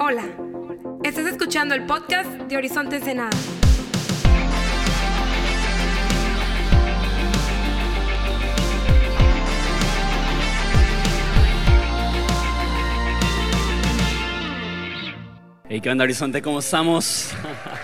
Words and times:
Hola, 0.00 0.22
estás 1.02 1.26
escuchando 1.26 1.74
el 1.74 1.84
podcast 1.84 2.30
de 2.30 2.56
Horizonte 2.56 2.96
Ensenada. 2.96 3.30
Hey, 15.68 15.80
¿qué 15.80 15.90
onda, 15.90 16.04
Horizonte? 16.04 16.42
¿Cómo 16.42 16.60
estamos? 16.60 17.34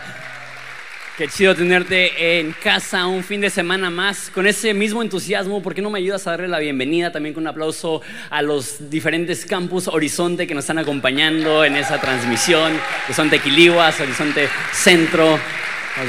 Qué 1.17 1.29
chido 1.29 1.55
tenerte 1.55 2.41
en 2.41 2.51
casa 2.51 3.07
un 3.07 3.23
fin 3.23 3.41
de 3.41 3.49
semana 3.49 3.89
más 3.89 4.31
con 4.31 4.49
ese 4.49 4.75
mismo 4.75 5.01
entusiasmo. 5.01 5.63
¿Por 5.63 5.73
qué 5.73 5.81
no 5.81 5.89
me 5.89 6.01
ayudas 6.01 6.27
a 6.27 6.33
darle 6.33 6.49
la 6.49 6.59
bienvenida 6.59 7.13
también 7.13 7.33
con 7.35 7.45
un 7.45 7.47
aplauso 7.47 8.03
a 8.31 8.43
los 8.43 8.91
diferentes 8.91 9.47
campus 9.47 9.87
Horizonte 9.87 10.49
que 10.49 10.55
nos 10.57 10.65
están 10.65 10.79
acompañando 10.79 11.65
en 11.65 11.77
esa 11.77 12.01
transmisión? 12.01 12.73
Horizonte 13.05 13.39
Quiliguas, 13.39 14.01
Horizonte 14.01 14.49
Centro. 14.73 15.39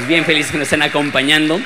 Bien 0.08 0.24
felices 0.24 0.50
que 0.50 0.58
nos 0.58 0.66
estén 0.66 0.82
acompañando. 0.82 1.60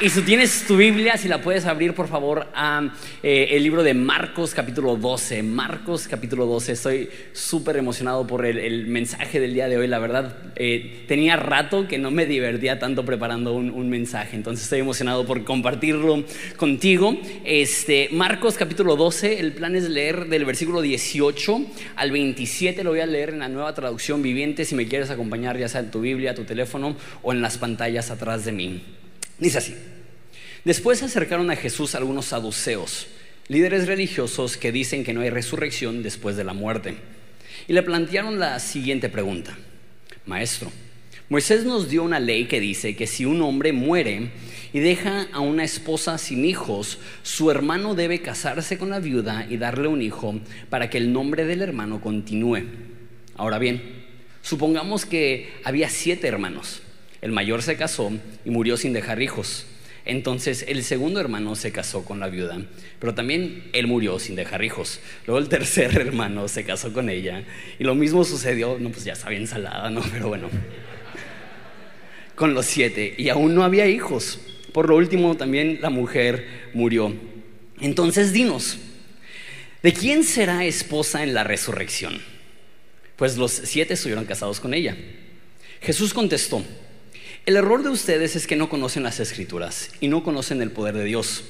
Y 0.00 0.10
si 0.10 0.22
tienes 0.22 0.64
tu 0.64 0.76
Biblia, 0.76 1.16
si 1.16 1.26
la 1.26 1.40
puedes 1.40 1.66
abrir 1.66 1.92
por 1.92 2.06
favor 2.06 2.46
a 2.54 2.94
eh, 3.20 3.48
el 3.50 3.64
libro 3.64 3.82
de 3.82 3.94
Marcos 3.94 4.54
capítulo 4.54 4.94
12. 4.94 5.42
Marcos 5.42 6.06
capítulo 6.06 6.46
12. 6.46 6.70
Estoy 6.70 7.10
súper 7.32 7.78
emocionado 7.78 8.24
por 8.24 8.46
el, 8.46 8.86
mensaje 8.86 9.40
del 9.40 9.54
día 9.54 9.66
de 9.66 9.76
hoy. 9.76 9.88
La 9.88 9.98
verdad, 9.98 10.36
eh, 10.54 11.02
tenía 11.08 11.34
rato 11.34 11.88
que 11.88 11.98
no 11.98 12.12
me 12.12 12.26
divertía 12.26 12.78
tanto 12.78 13.04
preparando 13.04 13.54
un, 13.54 13.90
mensaje. 13.90 14.36
Entonces 14.36 14.62
estoy 14.62 14.78
emocionado 14.78 15.26
por 15.26 15.42
compartirlo 15.42 16.22
contigo. 16.56 17.18
Este, 17.44 18.08
Marcos 18.12 18.54
capítulo 18.54 18.94
12. 18.94 19.40
El 19.40 19.52
plan 19.52 19.74
es 19.74 19.90
leer 19.90 20.26
del 20.26 20.44
versículo 20.44 20.80
18 20.80 21.60
al 21.96 22.12
27. 22.12 22.84
Lo 22.84 22.90
voy 22.90 23.00
a 23.00 23.06
leer 23.06 23.30
en 23.30 23.40
la 23.40 23.48
nueva 23.48 23.74
traducción 23.74 24.22
viviente. 24.22 24.64
Si 24.64 24.76
me 24.76 24.86
quieres 24.86 25.10
acompañar, 25.10 25.58
ya 25.58 25.68
sea 25.68 25.80
en 25.80 25.90
tu 25.90 26.00
Biblia, 26.02 26.36
tu 26.36 26.44
teléfono 26.44 26.94
o 27.24 27.32
en 27.32 27.42
las 27.42 27.58
pantallas 27.58 28.12
atrás 28.12 28.44
de 28.44 28.52
mí. 28.52 28.82
Dice 29.38 29.58
así. 29.58 29.74
Después 30.64 31.02
acercaron 31.02 31.50
a 31.50 31.56
Jesús 31.56 31.94
algunos 31.94 32.26
saduceos, 32.26 33.06
líderes 33.48 33.86
religiosos 33.86 34.56
que 34.56 34.72
dicen 34.72 35.04
que 35.04 35.14
no 35.14 35.20
hay 35.20 35.30
resurrección 35.30 36.02
después 36.02 36.36
de 36.36 36.44
la 36.44 36.52
muerte. 36.52 36.96
Y 37.68 37.72
le 37.72 37.82
plantearon 37.82 38.38
la 38.38 38.58
siguiente 38.60 39.08
pregunta. 39.08 39.56
Maestro, 40.26 40.70
Moisés 41.30 41.64
nos 41.64 41.88
dio 41.88 42.02
una 42.02 42.20
ley 42.20 42.46
que 42.46 42.58
dice 42.58 42.96
que 42.96 43.06
si 43.06 43.24
un 43.24 43.42
hombre 43.42 43.72
muere 43.72 44.30
y 44.72 44.80
deja 44.80 45.28
a 45.32 45.40
una 45.40 45.62
esposa 45.62 46.18
sin 46.18 46.44
hijos, 46.44 46.98
su 47.22 47.50
hermano 47.50 47.94
debe 47.94 48.20
casarse 48.20 48.78
con 48.78 48.90
la 48.90 48.98
viuda 48.98 49.46
y 49.48 49.58
darle 49.58 49.88
un 49.88 50.02
hijo 50.02 50.40
para 50.70 50.90
que 50.90 50.98
el 50.98 51.12
nombre 51.12 51.44
del 51.44 51.62
hermano 51.62 52.00
continúe. 52.00 52.62
Ahora 53.36 53.58
bien, 53.58 53.82
supongamos 54.42 55.04
que 55.04 55.52
había 55.64 55.88
siete 55.88 56.26
hermanos. 56.26 56.82
El 57.20 57.32
mayor 57.32 57.62
se 57.62 57.76
casó 57.76 58.12
y 58.44 58.50
murió 58.50 58.76
sin 58.76 58.92
dejar 58.92 59.20
hijos. 59.22 59.66
Entonces 60.08 60.64
el 60.66 60.84
segundo 60.84 61.20
hermano 61.20 61.54
se 61.54 61.70
casó 61.70 62.02
con 62.02 62.18
la 62.18 62.28
viuda, 62.28 62.62
pero 62.98 63.14
también 63.14 63.64
él 63.74 63.86
murió 63.86 64.18
sin 64.18 64.36
dejar 64.36 64.64
hijos. 64.64 65.00
Luego 65.26 65.38
el 65.38 65.50
tercer 65.50 65.94
hermano 66.00 66.48
se 66.48 66.64
casó 66.64 66.94
con 66.94 67.10
ella 67.10 67.44
y 67.78 67.84
lo 67.84 67.94
mismo 67.94 68.24
sucedió, 68.24 68.78
no 68.78 68.90
pues 68.90 69.04
ya 69.04 69.14
sabía 69.14 69.38
ensalada, 69.38 69.90
¿no? 69.90 70.02
Pero 70.10 70.28
bueno, 70.28 70.48
con 72.34 72.54
los 72.54 72.64
siete 72.64 73.14
y 73.18 73.28
aún 73.28 73.54
no 73.54 73.64
había 73.64 73.86
hijos. 73.86 74.40
Por 74.72 74.88
lo 74.88 74.96
último 74.96 75.36
también 75.36 75.80
la 75.82 75.90
mujer 75.90 76.70
murió. 76.72 77.14
Entonces 77.80 78.32
dinos, 78.32 78.78
¿de 79.82 79.92
quién 79.92 80.24
será 80.24 80.64
esposa 80.64 81.22
en 81.22 81.34
la 81.34 81.44
resurrección? 81.44 82.22
Pues 83.16 83.36
los 83.36 83.52
siete 83.52 83.92
estuvieron 83.92 84.24
casados 84.24 84.58
con 84.58 84.72
ella. 84.72 84.96
Jesús 85.82 86.14
contestó, 86.14 86.64
el 87.48 87.56
error 87.56 87.82
de 87.82 87.88
ustedes 87.88 88.36
es 88.36 88.46
que 88.46 88.56
no 88.56 88.68
conocen 88.68 89.02
las 89.02 89.20
escrituras 89.20 89.90
y 90.00 90.08
no 90.08 90.22
conocen 90.22 90.60
el 90.60 90.70
poder 90.70 90.94
de 90.94 91.04
Dios. 91.04 91.44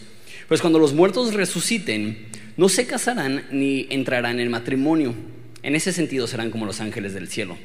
Pues 0.47 0.61
cuando 0.61 0.79
los 0.79 0.93
muertos 0.93 1.35
resuciten, 1.35 2.29
no 2.57 2.69
se 2.69 2.87
casarán 2.87 3.49
ni 3.51 3.89
entrarán 3.91 4.39
en 4.39 4.49
matrimonio. 4.49 5.13
En 5.65 5.75
ese 5.75 5.93
sentido 5.93 6.29
serán 6.29 6.53
como 6.53 6.67
los 6.67 6.81
ángeles 6.81 7.15
del 7.15 7.27
cielo. 7.29 7.59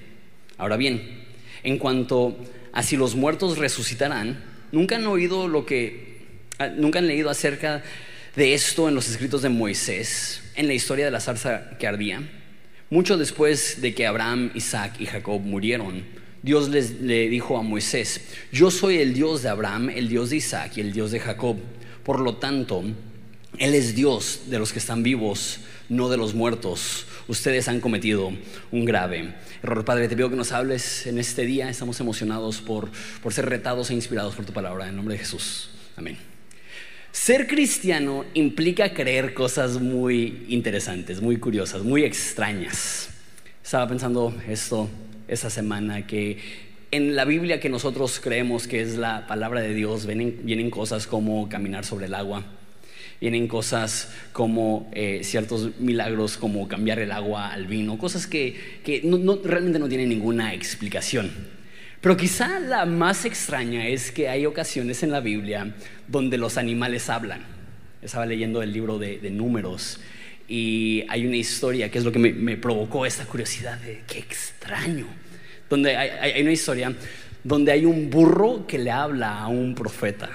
Ahora 0.58 0.78
bien, 0.78 1.26
en 1.62 1.78
cuanto 1.78 2.36
a 2.72 2.82
si 2.82 2.98
los 2.98 3.16
muertos 3.16 3.60
resucitarán, 3.60 4.44
nunca 4.72 4.96
han 4.96 5.06
oído 5.06 5.48
lo 5.48 5.68
que, 5.68 6.26
ah, 6.58 6.70
nunca 6.70 6.98
han 6.98 7.06
leído 7.06 7.30
acerca 7.30 7.84
de 8.36 8.56
esto 8.56 8.90
en 8.90 8.96
los 8.96 9.10
escritos 9.10 9.44
de 9.44 9.50
Moisés, 9.50 10.42
en 10.56 10.66
la 10.66 10.74
historia 10.74 11.06
de 11.06 11.12
la 11.12 11.20
zarza 11.20 11.78
que 11.78 11.86
ardía. 11.86 12.28
Mucho 12.90 13.16
después 13.16 13.80
de 13.80 13.94
que 13.94 14.08
Abraham, 14.08 14.50
Isaac 14.56 14.96
y 14.98 15.06
Jacob 15.06 15.40
murieron, 15.40 16.23
Dios 16.44 16.68
les, 16.68 17.00
le 17.00 17.30
dijo 17.30 17.58
a 17.58 17.64
Moisés, 17.64 18.20
yo 18.52 18.70
soy 18.70 18.98
el 18.98 19.14
Dios 19.14 19.42
de 19.42 19.50
Abraham, 19.50 19.90
el 19.90 20.10
Dios 20.10 20.30
de 20.30 20.36
Isaac 20.36 20.74
y 20.76 20.82
el 20.82 20.92
Dios 20.92 21.12
de 21.12 21.22
Jacob. 21.22 21.56
Por 22.04 22.20
lo 22.20 22.36
tanto, 22.36 22.84
Él 23.58 23.74
es 23.74 23.96
Dios 23.96 24.42
de 24.48 24.60
los 24.60 24.74
que 24.74 24.80
están 24.80 25.04
vivos, 25.04 25.62
no 25.88 26.10
de 26.10 26.18
los 26.18 26.34
muertos. 26.34 27.06
Ustedes 27.30 27.70
han 27.70 27.80
cometido 27.80 28.34
un 28.74 28.84
grave 28.84 29.34
error. 29.64 29.86
Padre, 29.86 30.10
te 30.10 30.18
pido 30.18 30.30
que 30.30 30.36
nos 30.36 30.52
hables 30.52 31.08
en 31.08 31.18
este 31.18 31.46
día. 31.46 31.70
Estamos 31.70 31.98
emocionados 32.02 32.60
por, 32.60 32.90
por 33.22 33.34
ser 33.34 33.48
retados 33.48 33.90
e 33.90 33.94
inspirados 33.94 34.36
por 34.36 34.44
tu 34.44 34.52
palabra. 34.52 34.90
En 34.90 34.98
nombre 34.98 35.14
de 35.14 35.20
Jesús. 35.20 35.70
Amén. 35.96 36.18
Ser 37.14 37.48
cristiano 37.48 38.26
implica 38.34 38.94
creer 38.94 39.34
cosas 39.34 39.80
muy 39.80 40.46
interesantes, 40.50 41.22
muy 41.22 41.38
curiosas, 41.38 41.84
muy 41.84 42.04
extrañas. 42.04 43.08
Estaba 43.64 43.88
pensando 43.88 44.36
esto 44.50 44.90
esa 45.28 45.50
semana, 45.50 46.08
que 46.08 46.38
en 46.92 47.16
la 47.16 47.26
Biblia 47.26 47.60
que 47.60 47.70
nosotros 47.70 48.20
creemos 48.22 48.68
que 48.68 48.82
es 48.82 48.98
la 48.98 49.26
palabra 49.26 49.62
de 49.62 49.74
Dios, 49.74 50.06
vienen, 50.06 50.42
vienen 50.44 50.70
cosas 50.70 51.08
como 51.08 51.50
caminar 51.50 51.86
sobre 51.86 52.06
el 52.06 52.14
agua, 52.14 52.44
vienen 53.20 53.48
cosas 53.48 54.14
como 54.32 54.92
eh, 54.94 55.22
ciertos 55.24 55.80
milagros 55.80 56.38
como 56.38 56.68
cambiar 56.68 57.00
el 57.00 57.12
agua 57.12 57.52
al 57.52 57.66
vino, 57.66 57.98
cosas 57.98 58.28
que, 58.28 58.80
que 58.84 59.02
no, 59.04 59.40
realmente 59.44 59.80
no 59.80 59.90
tienen 59.90 60.10
ninguna 60.10 60.54
explicación. 60.54 61.32
Pero 62.00 62.18
quizá 62.18 62.60
la 62.60 62.86
más 62.86 63.26
extraña 63.26 63.88
es 63.88 64.12
que 64.12 64.30
hay 64.30 64.46
ocasiones 64.46 65.04
en 65.04 65.12
la 65.12 65.22
Biblia 65.22 65.74
donde 66.08 66.38
los 66.38 66.58
animales 66.58 67.10
hablan. 67.10 67.42
Estaba 68.02 68.26
leyendo 68.26 68.62
el 68.62 68.74
libro 68.74 69.00
de, 69.00 69.20
de 69.20 69.32
números 69.32 70.00
y 70.48 71.06
hay 71.10 71.26
una 71.26 71.38
historia 71.38 71.90
que 71.90 71.98
es 71.98 72.04
lo 72.04 72.12
que 72.12 72.20
me, 72.20 72.58
provocó 72.58 73.06
esta 73.06 73.26
curiosidad 73.26 73.78
de 73.80 74.04
qué 74.08 74.20
extraño. 74.20 75.08
Donde 75.70 75.96
hay, 75.96 76.42
una 76.42 76.52
historia 76.52 76.94
donde 77.44 77.72
hay 77.72 77.86
un 77.86 78.10
burro 78.10 78.68
que 78.68 78.78
le 78.78 78.92
habla 78.92 79.40
a 79.40 79.48
un 79.48 79.74
profeta. 79.76 80.30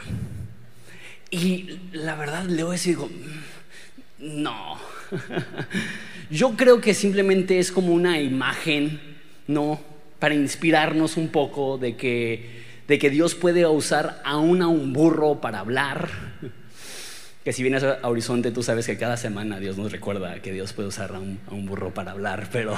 Y 1.30 1.78
la 1.92 2.16
verdad 2.16 2.44
leo 2.44 2.72
eso 2.72 2.88
y 2.88 2.92
digo, 2.92 3.08
mm, 3.08 4.42
no. 4.42 4.78
Yo 6.30 6.56
creo 6.56 6.80
que 6.80 6.94
simplemente 6.94 7.58
es 7.58 7.70
como 7.70 7.92
una 7.92 8.20
imagen, 8.20 9.00
¿no? 9.46 9.80
Para 10.18 10.34
inspirarnos 10.34 11.16
un 11.16 11.28
poco 11.28 11.78
de 11.78 11.96
que, 11.96 12.64
de 12.88 12.98
que 12.98 13.10
Dios 13.10 13.34
puede 13.34 13.66
usar 13.66 14.20
aún 14.24 14.62
a 14.62 14.68
un 14.68 14.92
burro 14.92 15.40
para 15.40 15.60
hablar 15.60 16.08
que 17.48 17.54
si 17.54 17.62
vienes 17.62 17.82
a 17.82 18.06
Horizonte 18.06 18.50
tú 18.50 18.62
sabes 18.62 18.84
que 18.84 18.98
cada 18.98 19.16
semana 19.16 19.58
Dios 19.58 19.78
nos 19.78 19.90
recuerda 19.90 20.42
que 20.42 20.52
Dios 20.52 20.74
puede 20.74 20.88
usar 20.88 21.14
a 21.14 21.18
un, 21.18 21.64
burro 21.64 21.94
para 21.94 22.10
hablar, 22.10 22.50
pero... 22.52 22.76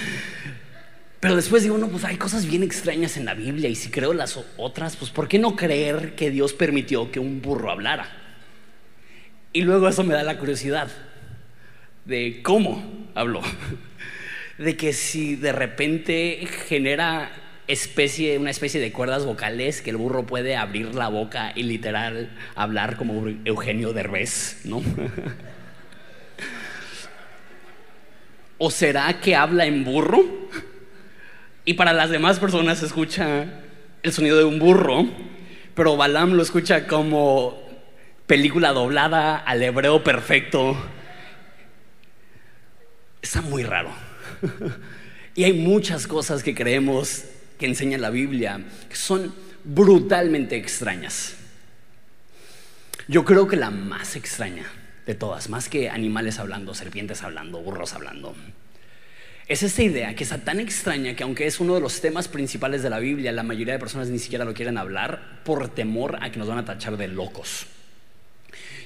pero 1.20 1.36
después 1.36 1.62
digo, 1.62 1.76
no, 1.76 1.88
pues 1.88 2.04
hay 2.04 2.16
cosas 2.16 2.46
bien 2.46 2.62
extrañas 2.62 3.18
en 3.18 3.26
la 3.26 3.34
Biblia 3.34 3.68
y 3.68 3.74
si 3.74 3.90
creo 3.90 4.14
las 4.14 4.42
otras, 4.56 4.96
pues 4.96 5.10
¿por 5.10 5.28
qué 5.28 5.38
no 5.38 5.56
creer 5.56 6.14
que 6.14 6.30
Dios 6.30 6.54
permitió 6.54 7.10
que 7.10 7.20
un 7.20 7.42
burro 7.42 7.70
hablara? 7.70 8.08
Y 9.52 9.60
luego 9.60 9.88
eso 9.88 10.04
me 10.04 10.14
da 10.14 10.22
la 10.22 10.38
curiosidad 10.38 10.88
de 12.06 12.40
cómo 12.42 13.10
habló. 13.14 13.42
De 14.56 14.74
que 14.74 14.94
si 14.94 15.36
de 15.36 15.52
repente 15.52 16.48
genera 16.66 17.30
especie, 17.68 18.38
una 18.38 18.50
especie 18.50 18.80
de 18.80 18.92
cuerdas 18.92 19.24
vocales 19.24 19.82
que 19.82 19.90
el 19.90 19.96
burro 19.96 20.26
puede 20.26 20.56
abrir 20.56 20.94
la 20.94 21.08
boca 21.08 21.52
y 21.54 21.62
literal 21.62 22.30
hablar 22.54 22.96
como 22.96 23.28
Eugenio 23.44 23.92
Derbez, 23.92 24.62
¿no? 24.64 24.82
¿O 28.58 28.70
será 28.70 29.20
que 29.20 29.34
habla 29.34 29.66
en 29.66 29.84
burro? 29.84 30.24
Y 31.64 31.74
para 31.74 31.92
las 31.92 32.10
demás 32.10 32.38
personas 32.38 32.78
se 32.78 32.86
escucha 32.86 33.46
el 34.02 34.12
sonido 34.12 34.38
de 34.38 34.44
un 34.44 34.58
burro, 34.58 35.06
pero 35.74 35.96
Balam 35.96 36.32
lo 36.32 36.42
escucha 36.42 36.86
como 36.86 37.60
película 38.26 38.72
doblada 38.72 39.36
al 39.36 39.62
hebreo 39.62 40.02
perfecto. 40.02 40.76
Está 43.20 43.40
muy 43.40 43.62
raro. 43.62 43.90
Y 45.34 45.44
hay 45.44 45.54
muchas 45.54 46.06
cosas 46.06 46.42
que 46.42 46.54
creemos 46.54 47.24
que 47.62 47.68
enseña 47.68 47.96
la 47.96 48.10
Biblia, 48.10 48.60
que 48.88 48.96
son 48.96 49.32
brutalmente 49.62 50.56
extrañas. 50.56 51.36
Yo 53.06 53.24
creo 53.24 53.46
que 53.46 53.54
la 53.54 53.70
más 53.70 54.16
extraña 54.16 54.66
de 55.06 55.14
todas, 55.14 55.48
más 55.48 55.68
que 55.68 55.88
animales 55.88 56.40
hablando, 56.40 56.74
serpientes 56.74 57.22
hablando, 57.22 57.60
burros 57.60 57.92
hablando, 57.92 58.34
es 59.46 59.62
esta 59.62 59.80
idea 59.80 60.16
que 60.16 60.24
está 60.24 60.38
tan 60.38 60.58
extraña 60.58 61.14
que 61.14 61.22
aunque 61.22 61.46
es 61.46 61.60
uno 61.60 61.76
de 61.76 61.80
los 61.80 62.00
temas 62.00 62.26
principales 62.26 62.82
de 62.82 62.90
la 62.90 62.98
Biblia, 62.98 63.30
la 63.30 63.44
mayoría 63.44 63.74
de 63.74 63.78
personas 63.78 64.08
ni 64.08 64.18
siquiera 64.18 64.44
lo 64.44 64.54
quieren 64.54 64.76
hablar 64.76 65.44
por 65.44 65.68
temor 65.68 66.18
a 66.20 66.32
que 66.32 66.40
nos 66.40 66.48
van 66.48 66.58
a 66.58 66.64
tachar 66.64 66.96
de 66.96 67.06
locos. 67.06 67.66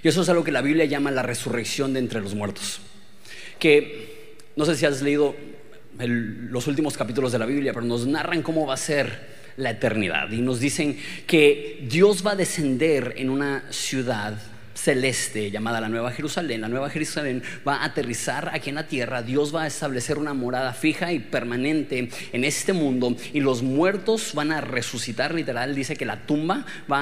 Y 0.02 0.08
eso 0.08 0.20
es 0.20 0.28
algo 0.28 0.44
que 0.44 0.52
la 0.52 0.60
Biblia 0.60 0.84
llama 0.84 1.10
la 1.10 1.22
resurrección 1.22 1.94
de 1.94 2.00
entre 2.00 2.20
los 2.20 2.34
muertos. 2.34 2.82
Que 3.58 4.36
no 4.54 4.66
sé 4.66 4.76
si 4.76 4.84
has 4.84 5.00
leído 5.00 5.34
los 5.98 6.66
últimos 6.66 6.96
capítulos 6.96 7.32
de 7.32 7.38
la 7.38 7.46
Biblia, 7.46 7.72
pero 7.72 7.86
nos 7.86 8.06
narran 8.06 8.42
cómo 8.42 8.66
va 8.66 8.74
a 8.74 8.78
ser 8.78 9.36
la 9.56 9.70
eternidad. 9.70 10.30
Y 10.30 10.40
nos 10.40 10.60
dicen 10.60 10.98
que 11.26 11.86
Dios 11.88 12.26
va 12.26 12.32
a 12.32 12.36
descender 12.36 13.14
en 13.16 13.30
una 13.30 13.64
ciudad 13.70 14.38
celeste 14.86 15.50
llamada 15.50 15.80
la 15.80 15.88
Nueva 15.88 16.12
Jerusalén. 16.12 16.60
La 16.60 16.68
Nueva 16.68 16.88
Jerusalén 16.90 17.42
va 17.66 17.78
a 17.78 17.86
aterrizar 17.86 18.50
aquí 18.52 18.68
en 18.68 18.76
la 18.76 18.86
tierra. 18.86 19.20
Dios 19.20 19.52
va 19.52 19.64
a 19.64 19.66
establecer 19.66 20.16
una 20.16 20.32
morada 20.32 20.72
fija 20.72 21.12
y 21.12 21.18
permanente 21.18 22.08
en 22.32 22.44
este 22.44 22.72
mundo 22.72 23.16
y 23.32 23.40
los 23.40 23.62
muertos 23.62 24.30
van 24.32 24.52
a 24.52 24.60
resucitar. 24.60 25.34
Literal, 25.34 25.74
dice 25.74 25.96
que 25.96 26.04
la 26.04 26.24
tumba 26.24 26.64
va 26.90 27.00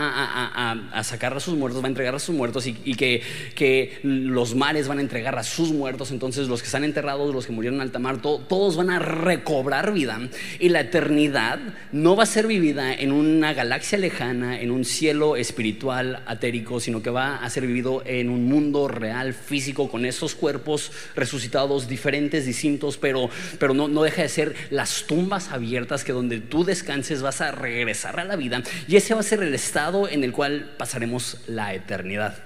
a, 0.94 1.04
sacar 1.04 1.36
a 1.36 1.40
sus 1.40 1.56
muertos, 1.58 1.82
va 1.82 1.88
a 1.88 1.90
entregar 1.90 2.14
a 2.14 2.18
sus 2.18 2.34
muertos 2.34 2.66
y, 2.66 2.94
que, 2.94 3.20
que, 3.54 3.98
los 4.02 4.54
mares 4.54 4.88
van 4.88 4.96
a 4.96 5.02
entregar 5.02 5.38
a 5.38 5.42
sus 5.42 5.70
muertos. 5.70 6.10
Entonces 6.10 6.48
los 6.48 6.62
que 6.62 6.66
están 6.66 6.84
enterrados, 6.84 7.34
los 7.34 7.44
que 7.44 7.52
murieron 7.52 7.80
en 7.80 7.82
alta 7.82 7.98
mar, 7.98 8.22
todos 8.22 8.76
van 8.76 8.88
a 8.88 8.98
recobrar 8.98 9.92
vida 9.92 10.20
y 10.58 10.70
la 10.70 10.80
eternidad 10.80 11.60
no 11.92 12.16
va 12.16 12.22
a 12.22 12.26
ser 12.26 12.46
vivida 12.46 12.94
en 12.94 13.12
una 13.12 13.52
galaxia 13.52 13.98
lejana, 13.98 14.58
en 14.58 14.70
un 14.70 14.86
cielo 14.86 15.36
espiritual, 15.36 16.22
atérico, 16.24 16.80
sino 16.80 17.02
que 17.02 17.10
va 17.10 17.36
a 17.36 17.50
ser 17.50 17.73
vivido 17.74 18.04
en 18.06 18.30
un 18.30 18.44
mundo 18.44 18.86
real, 18.86 19.34
físico, 19.34 19.90
con 19.90 20.06
esos 20.06 20.36
cuerpos 20.36 20.92
resucitados 21.16 21.88
diferentes, 21.88 22.46
distintos, 22.46 22.96
pero, 22.96 23.28
pero 23.58 23.74
no, 23.74 23.88
no 23.88 24.04
deja 24.04 24.22
de 24.22 24.28
ser 24.28 24.54
las 24.70 25.06
tumbas 25.08 25.50
abiertas 25.50 26.04
que 26.04 26.12
donde 26.12 26.38
tú 26.38 26.64
descanses 26.64 27.20
vas 27.20 27.40
a 27.40 27.50
regresar 27.50 28.20
a 28.20 28.24
la 28.24 28.36
vida 28.36 28.62
y 28.86 28.94
ese 28.94 29.14
va 29.14 29.20
a 29.20 29.24
ser 29.24 29.42
el 29.42 29.52
estado 29.54 30.08
en 30.08 30.22
el 30.22 30.30
cual 30.30 30.74
pasaremos 30.78 31.38
la 31.48 31.74
eternidad. 31.74 32.38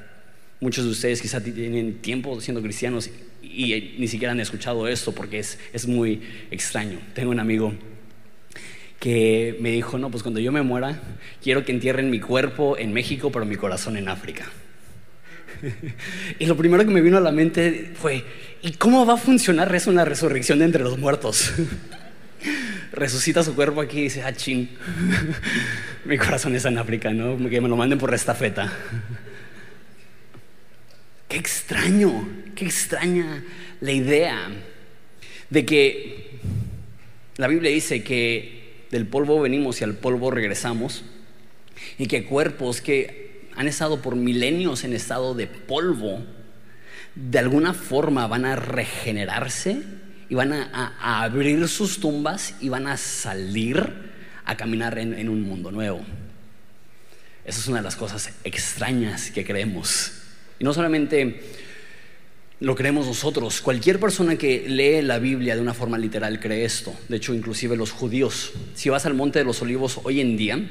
Muchos 0.60 0.86
de 0.86 0.90
ustedes 0.92 1.20
quizá 1.20 1.42
tienen 1.42 1.98
tiempo 1.98 2.40
siendo 2.40 2.62
cristianos 2.62 3.10
y, 3.42 3.96
ni 3.98 4.08
siquiera 4.08 4.32
han 4.32 4.40
escuchado 4.40 4.88
esto 4.88 5.12
porque 5.12 5.40
es, 5.40 5.58
es 5.74 5.86
muy 5.86 6.22
extraño. 6.50 6.98
Tengo 7.12 7.30
un 7.30 7.40
amigo 7.40 7.74
que 8.98 9.56
me 9.60 9.70
dijo, 9.70 9.98
no, 9.98 10.10
pues 10.10 10.22
cuando 10.22 10.40
yo 10.40 10.52
me 10.52 10.62
muera, 10.62 11.00
quiero 11.42 11.66
que 11.66 11.72
entierren 11.72 12.10
mi 12.10 12.18
cuerpo 12.18 12.78
en 12.78 12.94
México, 12.94 13.30
pero 13.30 13.44
mi 13.44 13.56
corazón 13.56 13.98
en 13.98 14.08
África. 14.08 14.50
y 16.38 16.46
lo 16.46 16.56
primero 16.56 16.84
que 16.84 16.90
me 16.90 17.00
vino 17.00 17.16
a 17.16 17.20
la 17.20 17.32
mente 17.32 17.92
fue, 17.94 18.24
¿y 18.62 18.72
cómo 18.72 19.06
va 19.06 19.14
a 19.14 19.16
funcionar 19.16 19.74
eso 19.74 19.90
en 19.90 19.96
la 19.96 20.04
resurrección 20.04 20.58
de 20.58 20.66
entre 20.66 20.82
los 20.82 20.98
muertos? 20.98 21.52
Resucita 22.92 23.42
su 23.42 23.54
cuerpo 23.54 23.80
aquí 23.80 23.98
y 23.98 24.02
dice, 24.04 24.22
ah, 24.22 24.32
ching, 24.32 24.68
mi 26.04 26.16
corazón 26.18 26.54
está 26.54 26.68
en 26.68 26.78
África, 26.78 27.12
¿no? 27.12 27.36
Que 27.48 27.60
me 27.60 27.68
lo 27.68 27.76
manden 27.76 27.98
por 27.98 28.12
estafeta. 28.14 28.72
Qué 31.28 31.36
extraño, 31.36 32.28
qué 32.54 32.64
extraña 32.64 33.44
la 33.80 33.92
idea 33.92 34.48
de 35.50 35.66
que 35.66 36.38
la 37.36 37.48
Biblia 37.48 37.70
dice 37.70 38.02
que 38.02 38.86
del 38.90 39.06
polvo 39.06 39.40
venimos 39.40 39.80
y 39.80 39.84
al 39.84 39.94
polvo 39.94 40.30
regresamos 40.30 41.04
y 41.98 42.06
que 42.06 42.24
cuerpos 42.24 42.80
que 42.80 43.27
han 43.58 43.66
estado 43.66 44.00
por 44.00 44.14
milenios 44.14 44.84
en 44.84 44.92
estado 44.92 45.34
de 45.34 45.48
polvo, 45.48 46.24
de 47.16 47.40
alguna 47.40 47.74
forma 47.74 48.28
van 48.28 48.44
a 48.44 48.54
regenerarse 48.54 49.82
y 50.28 50.34
van 50.36 50.52
a, 50.52 51.24
abrir 51.24 51.66
sus 51.66 51.98
tumbas 51.98 52.54
y 52.60 52.68
van 52.68 52.86
a 52.86 52.96
salir 52.96 53.84
a 54.44 54.56
caminar 54.56 54.96
en, 55.00 55.28
un 55.28 55.42
mundo 55.42 55.72
nuevo. 55.72 56.00
Esa 57.44 57.58
es 57.58 57.66
una 57.66 57.78
de 57.78 57.82
las 57.82 57.96
cosas 57.96 58.30
extrañas 58.44 59.32
que 59.32 59.44
creemos. 59.44 60.12
Y 60.60 60.64
no 60.64 60.72
solamente 60.72 61.42
lo 62.60 62.76
creemos 62.76 63.08
nosotros. 63.08 63.60
Cualquier 63.60 63.98
persona 63.98 64.36
que 64.36 64.68
lee 64.68 65.02
la 65.02 65.18
Biblia 65.18 65.56
de 65.56 65.62
una 65.62 65.74
forma 65.74 65.98
literal 65.98 66.38
cree 66.38 66.64
esto. 66.64 66.94
De 67.08 67.16
hecho, 67.16 67.34
inclusive 67.34 67.76
los 67.76 67.90
judíos. 67.90 68.52
Si 68.74 68.88
vas 68.88 69.04
al 69.04 69.14
Monte 69.14 69.40
de 69.40 69.44
los 69.44 69.60
Olivos 69.62 69.98
hoy 70.04 70.20
en 70.20 70.36
día, 70.36 70.64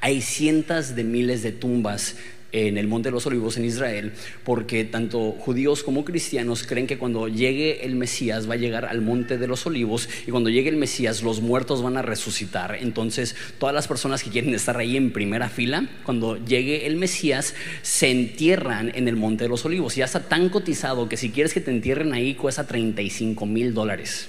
hay 0.00 0.20
cientos 0.20 0.94
de 0.94 1.04
miles 1.04 1.42
de 1.42 1.52
tumbas 1.52 2.16
en 2.52 2.78
el 2.78 2.88
Monte 2.88 3.08
de 3.08 3.12
los 3.12 3.26
Olivos 3.26 3.56
en 3.58 3.64
Israel, 3.64 4.12
porque 4.44 4.84
tanto 4.84 5.32
judíos 5.32 5.82
como 5.82 6.04
cristianos 6.04 6.64
creen 6.66 6.86
que 6.86 6.96
cuando 6.96 7.28
llegue 7.28 7.84
el 7.84 7.94
Mesías 7.94 8.48
va 8.48 8.54
a 8.54 8.56
llegar 8.56 8.86
al 8.86 9.02
Monte 9.02 9.36
de 9.36 9.46
los 9.46 9.66
Olivos 9.66 10.08
y 10.26 10.30
cuando 10.30 10.48
llegue 10.48 10.70
el 10.70 10.76
Mesías 10.76 11.22
los 11.22 11.40
muertos 11.42 11.82
van 11.82 11.96
a 11.96 12.02
resucitar. 12.02 12.78
Entonces 12.80 13.36
todas 13.58 13.74
las 13.74 13.86
personas 13.86 14.22
que 14.22 14.30
quieren 14.30 14.54
estar 14.54 14.78
ahí 14.78 14.96
en 14.96 15.12
primera 15.12 15.48
fila, 15.48 15.88
cuando 16.04 16.42
llegue 16.42 16.86
el 16.86 16.96
Mesías, 16.96 17.54
se 17.82 18.10
entierran 18.10 18.92
en 18.94 19.08
el 19.08 19.16
Monte 19.16 19.44
de 19.44 19.50
los 19.50 19.64
Olivos. 19.64 19.96
Ya 19.96 20.06
está 20.06 20.20
tan 20.28 20.48
cotizado 20.48 21.08
que 21.08 21.16
si 21.16 21.30
quieres 21.30 21.52
que 21.52 21.60
te 21.60 21.70
entierren 21.70 22.14
ahí 22.14 22.34
cuesta 22.34 22.66
35 22.66 23.44
mil 23.44 23.74
dólares. 23.74 24.28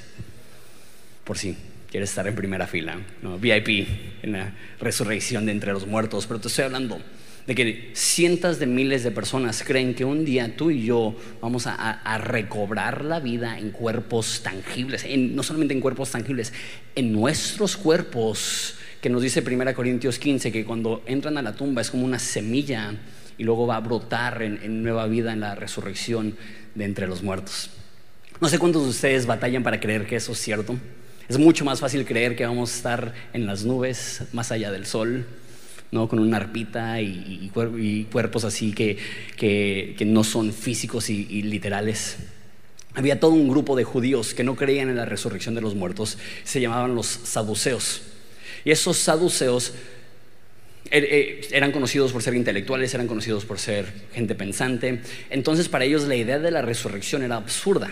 Por 1.24 1.38
sí 1.38 1.56
quieres 1.89 2.09
estar 2.09 2.27
en 2.27 2.36
primera 2.36 2.68
fila, 2.68 2.97
VIP 3.39 3.88
en 4.24 4.33
la 4.33 4.53
resurrección 4.80 5.45
de 5.45 5.51
entre 5.51 5.74
los 5.74 5.88
muertos, 5.88 6.27
pero 6.27 6.39
te 6.39 6.47
estoy 6.47 6.65
hablando 6.65 7.01
de 7.47 7.56
que 7.56 7.91
cientos 7.95 8.59
de 8.59 8.68
miles 8.68 9.03
de 9.03 9.09
personas 9.09 9.63
creen 9.65 9.95
que 9.95 10.06
un 10.06 10.24
día 10.24 10.56
tú 10.56 10.69
y 10.69 10.86
yo 10.86 11.15
vamos 11.41 11.65
a, 11.65 12.18
recobrar 12.19 13.03
la 13.03 13.19
vida 13.19 13.57
en 13.57 13.71
cuerpos 13.71 14.41
tangibles, 14.44 15.03
no 15.18 15.41
solamente 15.41 15.74
en 15.74 15.81
cuerpos 15.81 16.12
tangibles, 16.12 16.53
en 16.95 17.12
nuestros 17.12 17.75
cuerpos, 17.75 18.75
que 19.01 19.09
nos 19.09 19.24
dice 19.24 19.42
1 19.42 19.74
Corintios 19.74 20.19
15, 20.19 20.51
que 20.51 20.63
cuando 20.63 21.01
entran 21.07 21.39
a 21.39 21.42
la 21.42 21.56
tumba 21.56 21.81
es 21.81 21.89
como 21.89 22.06
una 22.06 22.19
semilla 22.19 22.94
y 23.38 23.44
luego 23.44 23.65
va 23.65 23.77
a 23.77 23.80
brotar 23.80 24.44
en 24.44 24.83
nueva 24.83 25.07
vida 25.07 25.33
en 25.33 25.39
la 25.39 25.56
resurrección 25.56 26.35
de 26.75 26.85
entre 26.85 27.07
los 27.07 27.24
muertos. 27.24 27.71
No 28.39 28.47
sé 28.47 28.59
cuántos 28.59 28.83
de 28.83 28.89
ustedes 28.89 29.25
batallan 29.25 29.63
para 29.63 29.80
creer 29.80 30.06
que 30.06 30.18
eso 30.18 30.33
es 30.33 30.38
cierto. 30.39 30.77
Es 31.29 31.37
mucho 31.37 31.63
más 31.63 31.79
fácil 31.79 32.05
creer 32.05 32.35
que 32.35 32.43
vamos 32.43 32.73
a 32.73 32.75
estar 32.75 33.13
en 33.33 33.45
las 33.45 33.63
nubes, 33.63 34.23
más 34.33 34.51
allá 34.51 34.71
del 34.71 34.87
sol, 34.87 35.27
¿no? 35.91 36.09
con 36.09 36.17
una 36.17 36.37
arpita 36.37 36.99
y, 37.01 37.51
cuerpos 38.11 38.45
así 38.45 38.73
que, 38.73 38.97
que, 39.37 40.05
no 40.07 40.23
son 40.23 40.51
físicos 40.51 41.11
y, 41.11 41.43
literales. 41.43 42.17
Había 42.95 43.19
todo 43.19 43.33
un 43.33 43.47
grupo 43.47 43.75
de 43.75 43.83
judíos 43.83 44.33
que 44.33 44.43
no 44.43 44.55
creían 44.55 44.89
en 44.89 44.95
la 44.95 45.05
resurrección 45.05 45.53
de 45.53 45.61
los 45.61 45.75
muertos, 45.75 46.17
se 46.43 46.61
llamaban 46.61 46.95
los 46.95 47.05
saduceos. 47.05 48.01
Y 48.65 48.71
esos 48.71 48.97
saduceos 48.97 49.73
er, 50.89 51.04
eh, 51.04 51.42
eran 51.51 51.71
conocidos 51.71 52.11
por 52.11 52.23
ser 52.23 52.33
intelectuales, 52.33 52.92
eran 52.95 53.06
conocidos 53.06 53.45
por 53.45 53.59
ser 53.59 53.85
gente 54.13 54.33
pensante. 54.33 55.01
Entonces 55.30 55.69
para 55.69 55.85
ellos 55.85 56.06
la 56.06 56.15
idea 56.15 56.39
de 56.39 56.49
la 56.49 56.63
resurrección 56.63 57.21
era 57.21 57.35
absurda. 57.35 57.92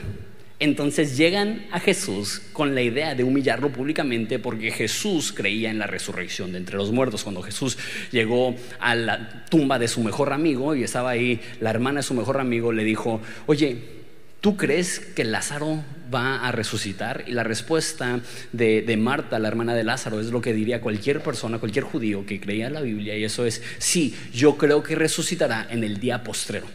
Entonces 0.60 1.18
llegan 1.18 1.68
a 1.72 1.80
Jesús 1.80 2.42
con 2.52 2.74
la 2.74 2.82
idea 2.82 3.14
de 3.14 3.24
humillarlo 3.24 3.70
públicamente 3.70 4.40
porque 4.40 4.72
Jesús 4.72 5.32
creía 5.32 5.70
en 5.70 5.78
la 5.78 5.86
resurrección 5.86 6.52
de 6.52 6.58
entre 6.58 6.78
los 6.78 6.92
muertos. 6.92 7.24
Cuando 7.24 7.44
Jesús 7.44 7.78
llegó 8.12 8.56
a 8.80 8.96
la 8.96 9.46
tumba 9.50 9.78
de 9.78 9.88
su 9.88 10.02
mejor 10.02 10.34
amigo 10.34 10.74
y 10.74 10.84
estaba 10.84 11.12
ahí 11.12 11.40
la 11.60 11.70
hermana 11.70 12.00
de 12.00 12.04
su 12.04 12.16
mejor 12.16 12.40
amigo, 12.40 12.72
le 12.72 12.84
dijo, 12.84 13.22
oye, 13.46 13.78
¿tú 14.42 14.58
crees 14.58 15.00
que 15.00 15.26
Lázaro 15.26 15.84
va 16.14 16.48
a 16.48 16.52
resucitar? 16.52 17.26
Y 17.28 17.34
la 17.34 17.44
respuesta 17.44 18.20
de, 18.52 18.98
Marta, 18.98 19.38
la 19.38 19.50
hermana 19.50 19.76
de 19.76 19.84
Lázaro, 19.84 20.20
es 20.20 20.32
lo 20.32 20.42
que 20.42 20.54
diría 20.54 20.82
cualquier 20.82 21.22
persona, 21.22 21.60
cualquier 21.60 21.86
judío 21.86 22.26
que 22.26 22.40
creía 22.40 22.66
en 22.66 22.74
la 22.74 22.82
Biblia, 22.82 23.16
y 23.16 23.24
eso 23.24 23.46
es, 23.46 23.62
sí, 23.78 24.16
yo 24.34 24.58
creo 24.58 24.82
que 24.82 24.96
resucitará 24.96 25.68
en 25.70 25.84
el 25.84 26.00
día 26.00 26.24
postrero. 26.24 26.66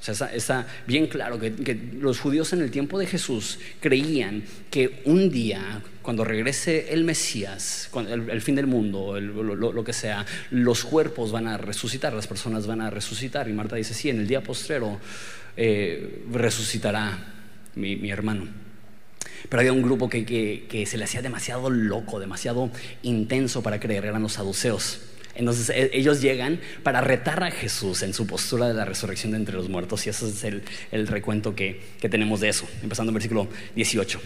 O 0.00 0.14
sea, 0.14 0.32
está, 0.32 0.66
bien 0.86 1.08
claro 1.08 1.38
que, 1.38 1.78
los 2.00 2.20
judíos 2.20 2.54
en 2.54 2.62
el 2.62 2.70
tiempo 2.70 2.98
de 2.98 3.06
Jesús 3.06 3.58
creían 3.80 4.42
que 4.70 5.02
un 5.04 5.30
día, 5.30 5.82
cuando 6.00 6.24
regrese 6.24 6.94
el 6.94 7.04
Mesías, 7.04 7.90
el, 8.08 8.40
fin 8.40 8.54
del 8.54 8.66
mundo, 8.66 9.20
lo, 9.20 9.84
que 9.84 9.92
sea, 9.92 10.24
los 10.50 10.84
cuerpos 10.84 11.32
van 11.32 11.46
a 11.46 11.58
resucitar, 11.58 12.14
las 12.14 12.26
personas 12.26 12.66
van 12.66 12.80
a 12.80 12.88
resucitar. 12.88 13.46
Y 13.50 13.52
Marta 13.52 13.76
dice, 13.76 13.92
sí, 13.92 14.08
en 14.08 14.20
el 14.20 14.26
día 14.26 14.42
postrero 14.42 14.98
eh, 15.54 16.24
resucitará 16.32 17.34
mi, 17.74 18.10
hermano. 18.10 18.48
Pero 19.50 19.60
había 19.60 19.72
un 19.74 19.82
grupo 19.82 20.08
que, 20.08 20.24
que 20.24 20.86
se 20.86 20.96
le 20.96 21.04
hacía 21.04 21.20
demasiado 21.20 21.68
loco, 21.68 22.20
demasiado 22.20 22.70
intenso 23.02 23.62
para 23.62 23.78
creer, 23.78 24.06
eran 24.06 24.22
los 24.22 24.32
saduceos. 24.32 25.00
Entonces 25.34 25.70
e, 25.70 25.90
ellos 25.92 26.20
llegan 26.20 26.60
para 26.82 27.00
retar 27.00 27.42
a 27.42 27.50
Jesús 27.50 28.02
en 28.02 28.14
su 28.14 28.26
postura 28.26 28.68
de 28.68 28.74
la 28.74 28.84
resurrección 28.84 29.32
de 29.32 29.38
entre 29.38 29.54
los 29.54 29.68
muertos 29.68 30.06
y 30.06 30.10
ese 30.10 30.28
es 30.28 30.44
el, 30.44 31.06
recuento 31.06 31.54
que, 31.54 31.80
tenemos 32.10 32.40
de 32.40 32.48
eso, 32.48 32.68
empezando 32.82 33.10
en 33.10 33.14
versículo 33.14 33.48
18. 33.74 34.20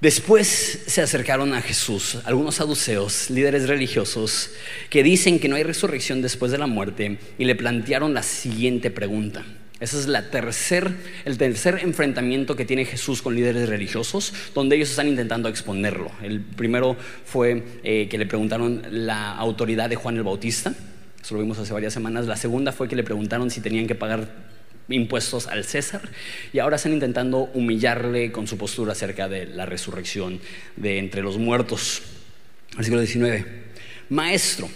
Después 0.00 0.82
se 0.86 1.00
acercaron 1.00 1.54
a 1.54 1.62
Jesús 1.62 2.18
algunos 2.24 2.56
saduceos, 2.56 3.30
líderes 3.30 3.68
religiosos, 3.68 4.50
que 4.90 5.02
dicen 5.02 5.38
que 5.38 5.48
no 5.48 5.56
hay 5.56 5.62
resurrección 5.62 6.20
después 6.20 6.52
de 6.52 6.58
la 6.58 6.66
muerte 6.66 7.18
y 7.38 7.44
le 7.46 7.54
plantearon 7.54 8.12
la 8.12 8.22
siguiente 8.22 8.90
pregunta. 8.90 9.44
Ese 9.84 9.98
es 9.98 10.06
la 10.06 10.30
tercer, 10.30 10.94
el 11.26 11.36
tercer 11.36 11.80
enfrentamiento 11.82 12.56
que 12.56 12.64
tiene 12.64 12.86
Jesús 12.86 13.20
con 13.20 13.34
líderes 13.34 13.68
religiosos, 13.68 14.32
donde 14.54 14.76
ellos 14.76 14.88
están 14.88 15.08
intentando 15.08 15.50
exponerlo. 15.50 16.10
El 16.22 16.40
primero 16.40 16.96
fue 17.26 17.62
eh, 17.82 18.08
que 18.08 18.16
le 18.16 18.24
preguntaron 18.24 18.82
la 18.90 19.36
autoridad 19.36 19.90
de 19.90 19.96
Juan 19.96 20.16
el 20.16 20.22
Bautista, 20.22 20.72
eso 21.22 21.34
lo 21.34 21.42
vimos 21.42 21.58
hace 21.58 21.74
varias 21.74 21.92
semanas. 21.92 22.26
La 22.26 22.36
segunda 22.36 22.72
fue 22.72 22.88
que 22.88 22.96
le 22.96 23.04
preguntaron 23.04 23.50
si 23.50 23.60
tenían 23.60 23.86
que 23.86 23.94
pagar 23.94 24.26
impuestos 24.88 25.48
al 25.48 25.64
César 25.64 26.00
y 26.54 26.60
ahora 26.60 26.76
están 26.76 26.94
intentando 26.94 27.50
humillarle 27.52 28.32
con 28.32 28.46
su 28.46 28.56
postura 28.56 28.92
acerca 28.92 29.28
de 29.28 29.44
la 29.44 29.66
resurrección 29.66 30.40
de 30.76 30.98
entre 30.98 31.20
los 31.20 31.36
muertos. 31.36 32.00
Versículo 32.74 33.02
19. 33.02 33.44
Maestro, 34.08 34.70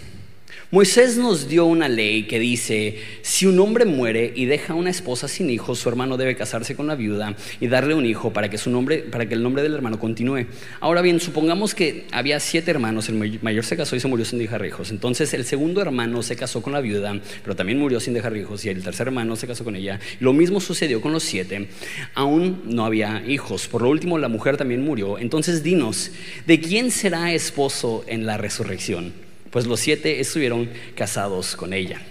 Moisés 0.71 1.17
nos 1.17 1.49
dio 1.49 1.65
una 1.65 1.89
ley 1.89 2.27
que 2.27 2.37
dice, 2.37 2.99
si 3.23 3.47
un 3.47 3.59
hombre 3.59 3.85
muere 3.85 4.31
y 4.35 4.45
deja 4.45 4.75
una 4.75 4.91
esposa 4.91 5.27
sin 5.27 5.49
hijos, 5.49 5.79
su 5.79 5.89
hermano 5.89 6.15
debe 6.15 6.35
casarse 6.35 6.75
con 6.75 6.85
la 6.85 6.93
viuda 6.93 7.35
y 7.59 7.65
darle 7.65 7.95
un 7.95 8.05
hijo 8.05 8.31
para 8.33 8.51
que, 8.51 8.59
su 8.59 8.69
nombre, 8.69 8.99
para 8.99 9.27
que 9.27 9.33
el 9.33 9.41
nombre 9.41 9.63
del 9.63 9.73
hermano 9.73 9.97
continúe. 9.97 10.45
Ahora 10.79 11.01
bien, 11.01 11.19
supongamos 11.19 11.73
que 11.73 12.05
había 12.11 12.39
siete 12.39 12.69
hermanos, 12.69 13.09
el 13.09 13.39
mayor 13.41 13.65
se 13.65 13.77
casó 13.77 13.95
y 13.95 13.99
se 13.99 14.07
murió 14.07 14.25
sin 14.25 14.37
dejar 14.37 14.63
hijos. 14.63 14.91
Entonces 14.91 15.33
el 15.33 15.43
segundo 15.43 15.81
hermano 15.81 16.21
se 16.21 16.35
casó 16.35 16.61
con 16.61 16.73
la 16.73 16.81
viuda, 16.81 17.19
pero 17.41 17.55
también 17.55 17.79
murió 17.79 17.99
sin 17.99 18.13
dejar 18.13 18.37
hijos, 18.37 18.63
y 18.63 18.69
el 18.69 18.83
tercer 18.83 19.07
hermano 19.07 19.35
se 19.37 19.47
casó 19.47 19.63
con 19.63 19.75
ella. 19.75 19.99
Lo 20.19 20.33
mismo 20.33 20.61
sucedió 20.61 21.01
con 21.01 21.13
los 21.13 21.23
siete. 21.23 21.67
Aún 22.13 22.61
no 22.65 22.85
había 22.85 23.23
hijos. 23.25 23.67
Por 23.67 23.81
lo 23.81 23.89
último, 23.89 24.19
la 24.19 24.27
mujer 24.27 24.55
también 24.55 24.85
murió. 24.85 25.17
Entonces 25.17 25.63
dinos, 25.63 26.11
¿de 26.45 26.59
quién 26.59 26.91
será 26.91 27.33
esposo 27.33 28.05
en 28.07 28.27
la 28.27 28.37
resurrección? 28.37 29.28
Pues 29.51 29.65
los 29.65 29.79
siete 29.79 30.19
estuvieron 30.19 30.69
casados 30.95 31.55
con 31.55 31.73
ella. 31.73 32.01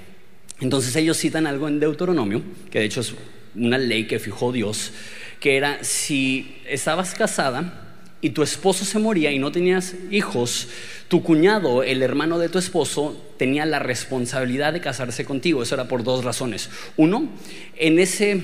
Entonces 0.60 0.94
ellos 0.96 1.16
citan 1.16 1.46
algo 1.46 1.68
en 1.68 1.80
Deuteronomio, 1.80 2.42
que 2.70 2.80
de 2.80 2.84
hecho 2.86 3.00
es 3.00 3.14
una 3.54 3.78
ley 3.78 4.06
que 4.06 4.18
fijó 4.18 4.52
Dios, 4.52 4.92
que 5.40 5.56
era 5.56 5.84
si 5.84 6.56
estabas 6.68 7.14
casada 7.14 7.84
y 8.20 8.30
tu 8.30 8.42
esposo 8.42 8.84
se 8.84 8.98
moría 8.98 9.30
y 9.30 9.38
no 9.38 9.52
tenías 9.52 9.94
hijos, 10.10 10.68
tu 11.06 11.22
cuñado, 11.22 11.84
el 11.84 12.02
hermano 12.02 12.38
de 12.38 12.48
tu 12.48 12.58
esposo, 12.58 13.24
tenía 13.38 13.64
la 13.64 13.78
responsabilidad 13.78 14.72
de 14.72 14.80
casarse 14.80 15.24
contigo. 15.24 15.62
Eso 15.62 15.76
era 15.76 15.86
por 15.86 16.02
dos 16.02 16.24
razones. 16.24 16.68
Uno, 16.96 17.30
en, 17.76 18.00
ese, 18.00 18.32
eh, 18.32 18.40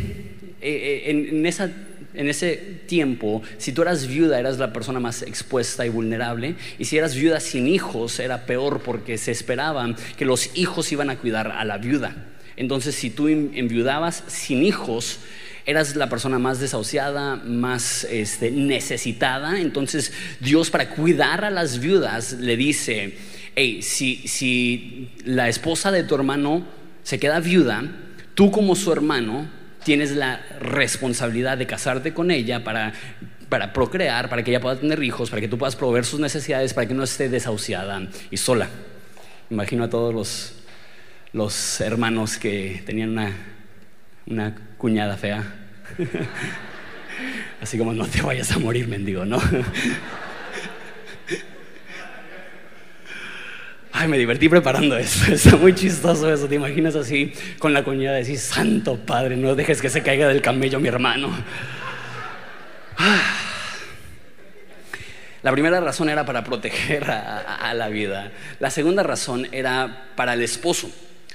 eh, 0.62 1.10
en 1.10 1.44
esa 1.44 1.72
en 2.14 2.28
ese 2.28 2.56
tiempo, 2.86 3.42
si 3.58 3.72
tú 3.72 3.82
eras 3.82 4.06
viuda, 4.06 4.38
eras 4.38 4.58
la 4.58 4.72
persona 4.72 5.00
más 5.00 5.22
expuesta 5.22 5.84
y 5.84 5.88
vulnerable. 5.88 6.54
Y 6.78 6.84
si 6.84 6.96
eras 6.96 7.14
viuda 7.14 7.40
sin 7.40 7.66
hijos, 7.66 8.20
era 8.20 8.46
peor 8.46 8.80
porque 8.82 9.18
se 9.18 9.32
esperaba 9.32 9.94
que 10.16 10.24
los 10.24 10.56
hijos 10.56 10.90
iban 10.92 11.10
a 11.10 11.16
cuidar 11.16 11.48
a 11.48 11.64
la 11.64 11.78
viuda. 11.78 12.14
Entonces, 12.56 12.94
si 12.94 13.10
tú 13.10 13.28
enviudabas 13.28 14.22
sin 14.28 14.62
hijos, 14.62 15.18
eras 15.66 15.96
la 15.96 16.08
persona 16.08 16.38
más 16.38 16.60
desahuciada, 16.60 17.36
más 17.36 18.04
este, 18.04 18.50
necesitada. 18.50 19.60
Entonces, 19.60 20.12
Dios, 20.40 20.70
para 20.70 20.90
cuidar 20.90 21.44
a 21.44 21.50
las 21.50 21.80
viudas, 21.80 22.34
le 22.34 22.56
dice: 22.56 23.14
Hey, 23.56 23.82
si, 23.82 24.28
si 24.28 25.10
la 25.24 25.48
esposa 25.48 25.90
de 25.90 26.04
tu 26.04 26.14
hermano 26.14 26.64
se 27.02 27.18
queda 27.18 27.40
viuda, 27.40 27.90
tú, 28.34 28.52
como 28.52 28.76
su 28.76 28.92
hermano, 28.92 29.48
tienes 29.84 30.12
la 30.12 30.40
responsabilidad 30.60 31.58
de 31.58 31.66
casarte 31.66 32.12
con 32.12 32.30
ella 32.30 32.64
para, 32.64 32.92
para 33.48 33.72
procrear, 33.72 34.28
para 34.28 34.42
que 34.42 34.50
ella 34.50 34.60
pueda 34.60 34.76
tener 34.76 35.02
hijos, 35.02 35.30
para 35.30 35.40
que 35.40 35.48
tú 35.48 35.58
puedas 35.58 35.76
proveer 35.76 36.04
sus 36.04 36.20
necesidades, 36.20 36.74
para 36.74 36.88
que 36.88 36.94
no 36.94 37.04
esté 37.04 37.28
desahuciada 37.28 38.08
y 38.30 38.36
sola. 38.36 38.68
Imagino 39.50 39.84
a 39.84 39.90
todos 39.90 40.14
los, 40.14 40.54
los 41.32 41.80
hermanos 41.80 42.38
que 42.38 42.82
tenían 42.86 43.10
una, 43.10 43.32
una 44.26 44.54
cuñada 44.78 45.16
fea. 45.16 45.44
Así 47.60 47.78
como 47.78 47.92
no 47.92 48.06
te 48.06 48.22
vayas 48.22 48.50
a 48.52 48.58
morir, 48.58 48.88
mendigo, 48.88 49.24
¿no? 49.24 49.38
Ay, 53.96 54.08
me 54.08 54.18
divertí 54.18 54.48
preparando 54.48 54.98
eso. 54.98 55.32
Está 55.32 55.56
muy 55.56 55.72
chistoso 55.72 56.30
eso. 56.32 56.48
Te 56.48 56.56
imaginas 56.56 56.96
así 56.96 57.32
con 57.60 57.72
la 57.72 57.84
cuñada 57.84 58.16
decir, 58.16 58.38
Santo 58.38 58.96
Padre, 58.96 59.36
no 59.36 59.54
dejes 59.54 59.80
que 59.80 59.88
se 59.88 60.02
caiga 60.02 60.26
del 60.26 60.42
camello 60.42 60.80
mi 60.80 60.88
hermano. 60.88 61.30
La 65.42 65.52
primera 65.52 65.78
razón 65.78 66.08
era 66.08 66.26
para 66.26 66.42
proteger 66.42 67.08
a, 67.08 67.72
la 67.74 67.88
vida. 67.88 68.32
La 68.58 68.70
segunda 68.70 69.04
razón 69.04 69.46
era 69.52 70.08
para 70.16 70.34
el 70.34 70.42
esposo 70.42 70.90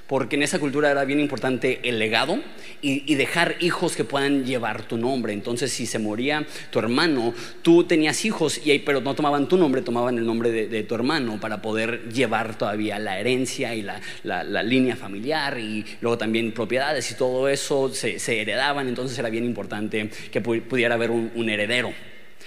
porque 0.10 0.38
en 0.38 0.42
esa 0.42 0.58
cultura 0.58 0.89
era 0.89 1.06
bien 1.06 1.20
importante 1.20 1.82
el 1.84 2.00
legado 2.00 2.39
y, 2.82 3.13
dejar 3.13 3.58
hijos 3.60 3.96
que 3.96 4.04
puedan 4.04 4.44
llevar 4.44 4.82
tu 4.88 4.98
nombre. 4.98 5.34
Entonces, 5.34 5.72
si 5.72 5.86
se 5.86 6.00
moría 6.00 6.48
tu 6.72 6.80
hermano, 6.80 7.34
tú 7.62 7.84
tenías 7.84 8.25
hijos, 8.25 8.60
y, 8.66 8.80
pero 8.80 9.01
no 9.01 9.13
tomaban 9.13 9.48
tu 9.48 9.56
nombre, 9.56 9.84
tomaban 9.84 10.18
el 10.18 10.25
nombre 10.25 10.50
de, 10.50 10.84
tu 10.84 10.96
hermano 10.96 11.39
para 11.39 11.62
poder 11.62 12.10
llevar 12.12 12.58
todavía 12.58 12.98
la 12.98 13.20
herencia 13.20 13.75
y 13.75 13.84
la, 13.84 14.63
línea 14.63 14.96
familiar 14.96 15.60
y 15.60 15.86
luego 16.01 16.18
también 16.18 16.54
propiedades 16.54 17.12
y 17.12 17.16
todo 17.16 17.48
eso 17.48 17.94
se, 17.94 18.42
heredaban. 18.42 18.88
Entonces, 18.88 19.20
era 19.20 19.30
bien 19.30 19.46
importante 19.46 20.10
que 20.32 20.42
pudiera 20.42 20.96
haber 20.96 21.12
un 21.12 21.50
heredero. 21.50 21.94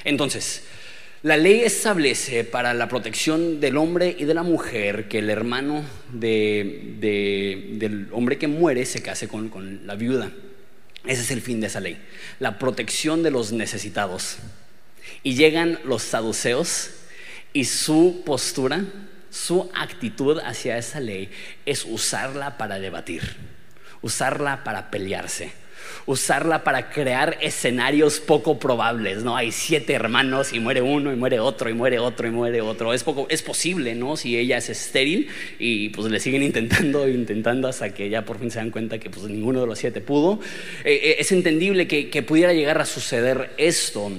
Entonces, 0.02 0.64
la 1.22 1.36
ley 1.36 1.60
establece 1.60 2.42
para 2.42 2.74
la 2.74 2.88
protección 2.88 3.60
del 3.60 3.76
hombre 3.76 4.16
y 4.18 4.24
de 4.24 4.34
la 4.34 4.42
mujer 4.42 5.06
que 5.06 5.20
el 5.20 5.30
hermano 5.30 5.84
del 6.12 6.98
hombre 8.10 8.38
que 8.38 8.48
muere 8.48 8.84
se 8.86 9.02
case 9.02 9.28
con, 9.28 9.86
la 9.86 9.94
viuda. 9.94 10.32
Ese 11.06 11.22
es 11.22 11.30
el 11.30 11.40
fin 11.40 11.60
de 11.60 11.68
esa 11.68 11.78
ley, 11.78 11.96
la 12.40 12.58
protección 12.58 13.22
de 13.22 13.30
los 13.30 13.52
necesitados. 13.52 14.38
Y 15.22 15.34
llegan 15.34 15.78
los 15.84 16.02
saduceos 16.02 16.90
y 17.52 17.66
su 17.66 18.22
postura, 18.26 18.84
su 19.30 19.70
actitud 19.74 20.40
hacia 20.40 20.76
esa 20.76 20.98
ley 20.98 21.30
es 21.66 21.84
usarla 21.84 22.58
para 22.58 22.80
debatir, 22.80 23.22
usarla 24.00 24.64
para 24.64 24.90
pelearse 24.90 25.61
usarla 26.06 26.64
para 26.64 26.90
crear 26.90 27.38
escenarios 27.40 28.20
poco 28.20 28.58
probables, 28.58 29.22
¿no? 29.24 29.36
Hay 29.36 29.52
siete 29.52 29.92
hermanos 29.92 30.52
y 30.52 30.60
muere 30.60 30.82
uno 30.82 31.12
y 31.12 31.16
muere 31.16 31.40
otro 31.40 31.70
y 31.70 31.74
muere 31.74 31.98
otro 31.98 32.26
y 32.26 32.30
muere 32.30 32.60
otro. 32.60 32.92
Es, 32.92 33.04
poco, 33.04 33.26
es 33.28 33.42
posible, 33.42 33.94
¿no? 33.94 34.16
Si 34.16 34.36
ella 34.36 34.58
es 34.58 34.68
estéril 34.68 35.28
y 35.58 35.90
pues 35.90 36.10
le 36.10 36.20
siguen 36.20 36.42
intentando, 36.42 37.08
intentando 37.08 37.68
hasta 37.68 37.92
que 37.94 38.08
ya 38.08 38.24
por 38.24 38.38
fin 38.38 38.50
se 38.50 38.58
dan 38.58 38.70
cuenta 38.70 38.98
que 38.98 39.10
pues 39.10 39.26
ninguno 39.26 39.60
de 39.60 39.66
los 39.66 39.78
siete 39.78 40.00
pudo. 40.00 40.40
Eh, 40.84 41.00
eh, 41.02 41.16
es 41.18 41.32
entendible 41.32 41.86
que, 41.86 42.10
que 42.10 42.22
pudiera 42.22 42.52
llegar 42.52 42.80
a 42.80 42.86
suceder 42.86 43.50
esto. 43.56 44.10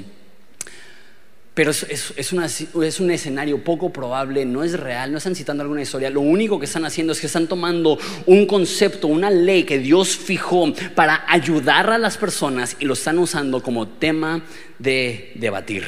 Pero 1.54 1.70
es, 1.70 3.00
un 3.00 3.12
escenario 3.12 3.64
poco 3.64 3.94
probable, 3.94 4.44
no 4.44 4.64
es 4.64 4.80
real, 4.80 5.12
no 5.12 5.20
están 5.20 5.36
citando 5.36 5.62
alguna 5.62 5.84
historia. 5.84 6.10
Lo 6.10 6.22
único 6.22 6.58
que 6.58 6.66
están 6.66 6.84
haciendo 6.84 7.14
es 7.14 7.20
que 7.20 7.28
están 7.28 7.48
tomando 7.48 8.00
un 8.26 8.48
concepto, 8.48 9.08
una 9.08 9.30
ley 9.30 9.64
que 9.64 9.78
Dios 9.78 10.18
fijó 10.18 10.74
para 10.96 11.24
ayudar 11.28 11.92
a 11.92 12.00
las 12.00 12.18
personas 12.18 12.76
y 12.80 12.86
lo 12.86 12.94
están 12.94 13.20
usando 13.20 13.62
como 13.62 13.88
tema 13.88 14.42
de 14.80 15.32
debatir. 15.36 15.84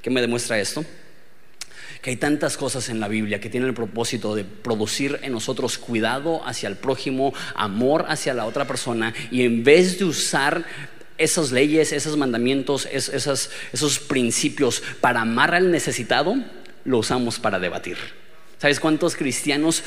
¿Qué 0.00 0.10
me 0.10 0.20
demuestra 0.20 0.60
esto? 0.60 0.84
Que 2.02 2.10
hay 2.10 2.16
tantas 2.16 2.56
cosas 2.56 2.88
en 2.88 3.00
la 3.00 3.08
Biblia 3.08 3.40
que 3.40 3.50
tienen 3.50 3.68
el 3.68 3.74
propósito 3.74 4.36
de 4.36 4.44
producir 4.44 5.18
en 5.22 5.32
nosotros 5.32 5.76
cuidado 5.76 6.40
hacia 6.46 6.68
el 6.68 6.76
prójimo, 6.76 7.34
amor 7.56 8.06
hacia 8.08 8.32
la 8.32 8.46
otra 8.46 8.64
persona 8.64 9.12
y 9.32 9.42
en 9.42 9.64
vez 9.64 9.98
de 9.98 10.04
usar 10.04 10.64
esas 11.20 11.52
leyes, 11.52 11.92
esos 11.92 12.16
mandamientos, 12.16 12.88
esos, 12.90 13.50
esos 13.72 13.98
principios 13.98 14.82
para 15.00 15.20
amar 15.20 15.54
al 15.54 15.70
necesitado, 15.70 16.34
lo 16.84 16.98
usamos 16.98 17.38
para 17.38 17.58
debatir. 17.58 17.96
¿Sabes 18.58 18.80
cuántos 18.80 19.16
cristianos 19.16 19.84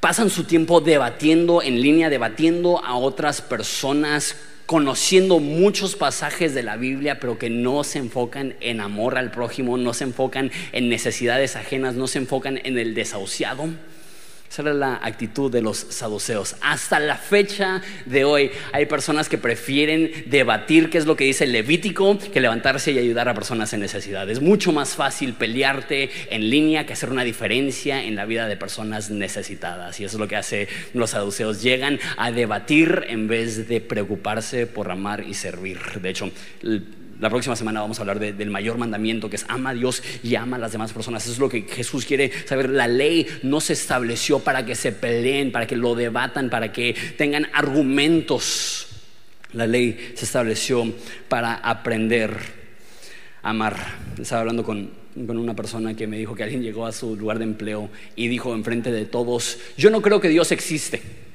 pasan 0.00 0.30
su 0.30 0.44
tiempo 0.44 0.80
debatiendo 0.80 1.62
en 1.62 1.80
línea, 1.80 2.10
debatiendo 2.10 2.84
a 2.84 2.96
otras 2.96 3.40
personas, 3.40 4.36
conociendo 4.66 5.38
muchos 5.38 5.96
pasajes 5.96 6.54
de 6.54 6.62
la 6.62 6.76
Biblia, 6.76 7.18
pero 7.20 7.38
que 7.38 7.50
no 7.50 7.84
se 7.84 7.98
enfocan 7.98 8.54
en 8.60 8.80
amor 8.80 9.16
al 9.16 9.30
prójimo, 9.30 9.78
no 9.78 9.94
se 9.94 10.04
enfocan 10.04 10.50
en 10.72 10.88
necesidades 10.88 11.56
ajenas, 11.56 11.94
no 11.94 12.06
se 12.06 12.18
enfocan 12.18 12.60
en 12.62 12.78
el 12.78 12.94
desahuciado? 12.94 13.68
Esa 14.50 14.62
era 14.62 14.72
la 14.72 15.00
actitud 15.02 15.52
de 15.52 15.60
los 15.60 15.76
saduceos. 15.76 16.56
Hasta 16.62 16.98
la 16.98 17.16
fecha 17.16 17.82
de 18.06 18.24
hoy 18.24 18.50
hay 18.72 18.86
personas 18.86 19.28
que 19.28 19.36
prefieren 19.36 20.10
debatir 20.26 20.88
qué 20.88 20.98
es 20.98 21.06
lo 21.06 21.16
que 21.16 21.24
dice 21.24 21.44
el 21.44 21.52
Levítico 21.52 22.18
que 22.18 22.40
levantarse 22.40 22.92
y 22.92 22.98
ayudar 22.98 23.28
a 23.28 23.34
personas 23.34 23.72
en 23.74 23.80
necesidad. 23.80 24.28
Es 24.30 24.40
mucho 24.40 24.72
más 24.72 24.96
fácil 24.96 25.34
pelearte 25.34 26.10
en 26.30 26.48
línea 26.48 26.86
que 26.86 26.94
hacer 26.94 27.10
una 27.10 27.24
diferencia 27.24 28.02
en 28.02 28.16
la 28.16 28.24
vida 28.24 28.48
de 28.48 28.56
personas 28.56 29.10
necesitadas. 29.10 30.00
Y 30.00 30.04
eso 30.04 30.16
es 30.16 30.20
lo 30.20 30.28
que 30.28 30.36
hace 30.36 30.68
los 30.94 31.10
saduceos. 31.10 31.62
Llegan 31.62 31.98
a 32.16 32.32
debatir 32.32 33.04
en 33.08 33.28
vez 33.28 33.68
de 33.68 33.80
preocuparse 33.80 34.66
por 34.66 34.90
amar 34.90 35.24
y 35.28 35.34
servir. 35.34 35.78
De 36.00 36.08
hecho, 36.08 36.30
la 37.20 37.30
próxima 37.30 37.56
semana 37.56 37.80
vamos 37.80 37.98
a 37.98 38.02
hablar 38.02 38.20
del 38.20 38.50
mayor 38.50 38.78
mandamiento 38.78 39.28
que 39.28 39.36
es 39.36 39.44
ama 39.48 39.70
a 39.70 39.74
Dios 39.74 40.02
y 40.22 40.36
ama 40.36 40.56
a 40.56 40.60
las 40.60 40.72
demás 40.72 40.92
personas. 40.92 41.24
Eso 41.24 41.32
es 41.32 41.38
lo 41.38 41.48
que 41.48 41.62
Jesús 41.62 42.04
quiere 42.04 42.30
saber. 42.46 42.70
La 42.70 42.86
ley 42.86 43.26
no 43.42 43.60
se 43.60 43.72
estableció 43.72 44.38
para 44.38 44.64
que 44.64 44.74
se 44.74 44.92
peleen, 44.92 45.50
para 45.50 45.66
que 45.66 45.76
lo 45.76 45.94
debatan, 45.94 46.48
para 46.48 46.72
que 46.72 46.94
tengan 47.16 47.48
argumentos. 47.52 48.86
La 49.52 49.66
ley 49.66 50.12
se 50.14 50.26
estableció 50.26 50.92
para 51.28 51.54
aprender 51.54 52.36
a 53.42 53.50
amar. 53.50 53.76
Estaba 54.20 54.42
hablando 54.42 54.62
con, 54.62 54.90
con 55.26 55.38
una 55.38 55.56
persona 55.56 55.94
que 55.94 56.06
me 56.06 56.18
dijo 56.18 56.36
que 56.36 56.44
alguien 56.44 56.62
llegó 56.62 56.86
a 56.86 56.92
su 56.92 57.16
lugar 57.16 57.38
de 57.38 57.44
empleo 57.44 57.90
y 58.14 58.28
dijo 58.28 58.54
enfrente 58.54 58.92
de 58.92 59.06
todos, 59.06 59.58
yo 59.76 59.90
no 59.90 60.02
creo 60.02 60.20
que 60.20 60.28
Dios 60.28 60.52
existe. 60.52 61.27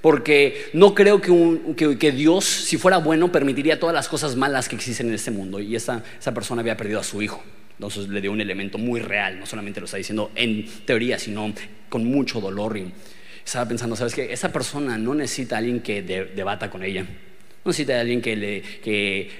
Porque 0.00 0.70
no 0.72 0.94
creo 0.94 1.20
que, 1.20 2.12
Dios, 2.12 2.44
si 2.44 2.76
fuera 2.76 2.98
bueno, 2.98 3.32
permitiría 3.32 3.80
todas 3.80 3.94
las 3.94 4.08
cosas 4.08 4.36
malas 4.36 4.68
que 4.68 4.76
existen 4.76 5.08
en 5.08 5.14
este 5.14 5.30
mundo. 5.30 5.60
Y 5.60 5.74
esa, 5.74 6.02
esa 6.18 6.32
persona 6.32 6.60
había 6.60 6.76
perdido 6.76 7.00
a 7.00 7.04
su 7.04 7.20
hijo. 7.22 7.42
Entonces 7.72 8.08
le 8.08 8.20
dio 8.20 8.32
un 8.32 8.40
elemento 8.40 8.78
muy 8.78 9.00
real. 9.00 9.38
No 9.38 9.46
solamente 9.46 9.80
lo 9.80 9.86
está 9.86 9.96
diciendo 9.96 10.30
en 10.34 10.66
teoría, 10.84 11.18
sino 11.18 11.52
con 11.88 12.04
mucho 12.04 12.40
dolor. 12.40 12.76
Y 12.76 12.92
estaba 13.44 13.66
pensando, 13.68 13.96
¿sabes 13.96 14.14
qué? 14.14 14.32
Esa 14.32 14.52
persona 14.52 14.98
no 14.98 15.14
necesita 15.14 15.56
a 15.56 15.58
alguien 15.58 15.80
que 15.80 16.02
debata 16.02 16.70
con 16.70 16.82
ella. 16.82 17.06
No 17.64 17.70
necesita 17.70 17.96
a 17.96 18.00
alguien 18.00 18.22
que 18.22 18.36
le, 18.36 18.62
que 18.62 19.30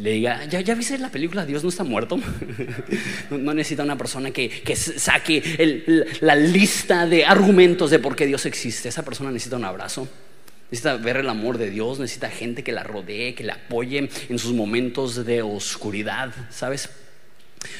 le 0.00 0.12
diga, 0.12 0.44
¿ya, 0.46 0.60
¿ya 0.60 0.74
viste 0.74 0.98
la 0.98 1.10
película 1.10 1.46
Dios 1.46 1.62
no 1.62 1.68
está 1.68 1.84
muerto? 1.84 2.18
no, 3.30 3.54
necesita 3.54 3.82
una 3.82 3.96
persona 3.96 4.30
que, 4.30 4.48
que 4.48 4.76
saque 4.76 6.04
la 6.20 6.34
lista 6.34 7.06
de 7.06 7.24
argumentos 7.24 7.90
de 7.90 7.98
por 7.98 8.16
qué 8.16 8.26
Dios 8.26 8.44
existe. 8.46 8.88
Esa 8.88 9.04
persona 9.04 9.30
necesita 9.30 9.56
un 9.56 9.64
abrazo. 9.64 10.08
Necesita 10.70 10.96
ver 10.96 11.16
el 11.16 11.28
amor 11.30 11.56
de 11.56 11.70
Dios, 11.70 11.98
necesita 11.98 12.28
gente 12.28 12.62
que 12.62 12.72
la 12.72 12.82
rodee, 12.82 13.34
que 13.34 13.44
la 13.44 13.54
apoye 13.54 14.10
en 14.28 14.38
sus 14.38 14.52
momentos 14.52 15.24
de 15.24 15.40
oscuridad, 15.40 16.34
¿sabes? 16.50 16.90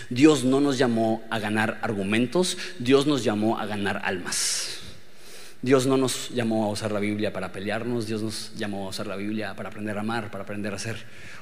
Dios 0.08 0.44
no 0.44 0.60
nos 0.60 0.78
llamó 0.78 1.22
a 1.30 1.38
ganar 1.38 1.78
argumentos, 1.82 2.56
Dios 2.78 3.06
nos 3.06 3.24
llamó 3.24 3.58
a 3.58 3.66
ganar 3.66 4.00
almas. 4.04 4.77
Dios 5.60 5.86
no 5.86 5.96
nos 5.96 6.30
llamó 6.30 6.66
a 6.66 6.68
usar 6.68 6.92
la 6.92 7.00
Biblia 7.00 7.32
para 7.32 7.50
pelearnos, 7.50 8.06
Dios 8.06 8.22
nos 8.22 8.54
llamó 8.56 8.86
a 8.86 8.90
usar 8.90 9.08
la 9.08 9.16
Biblia 9.16 9.54
para 9.56 9.70
aprender 9.70 9.96
a 9.96 10.00
amar, 10.00 10.30
para 10.30 10.44
aprender 10.44 10.72
a 10.72 10.76
hacer 10.76 10.96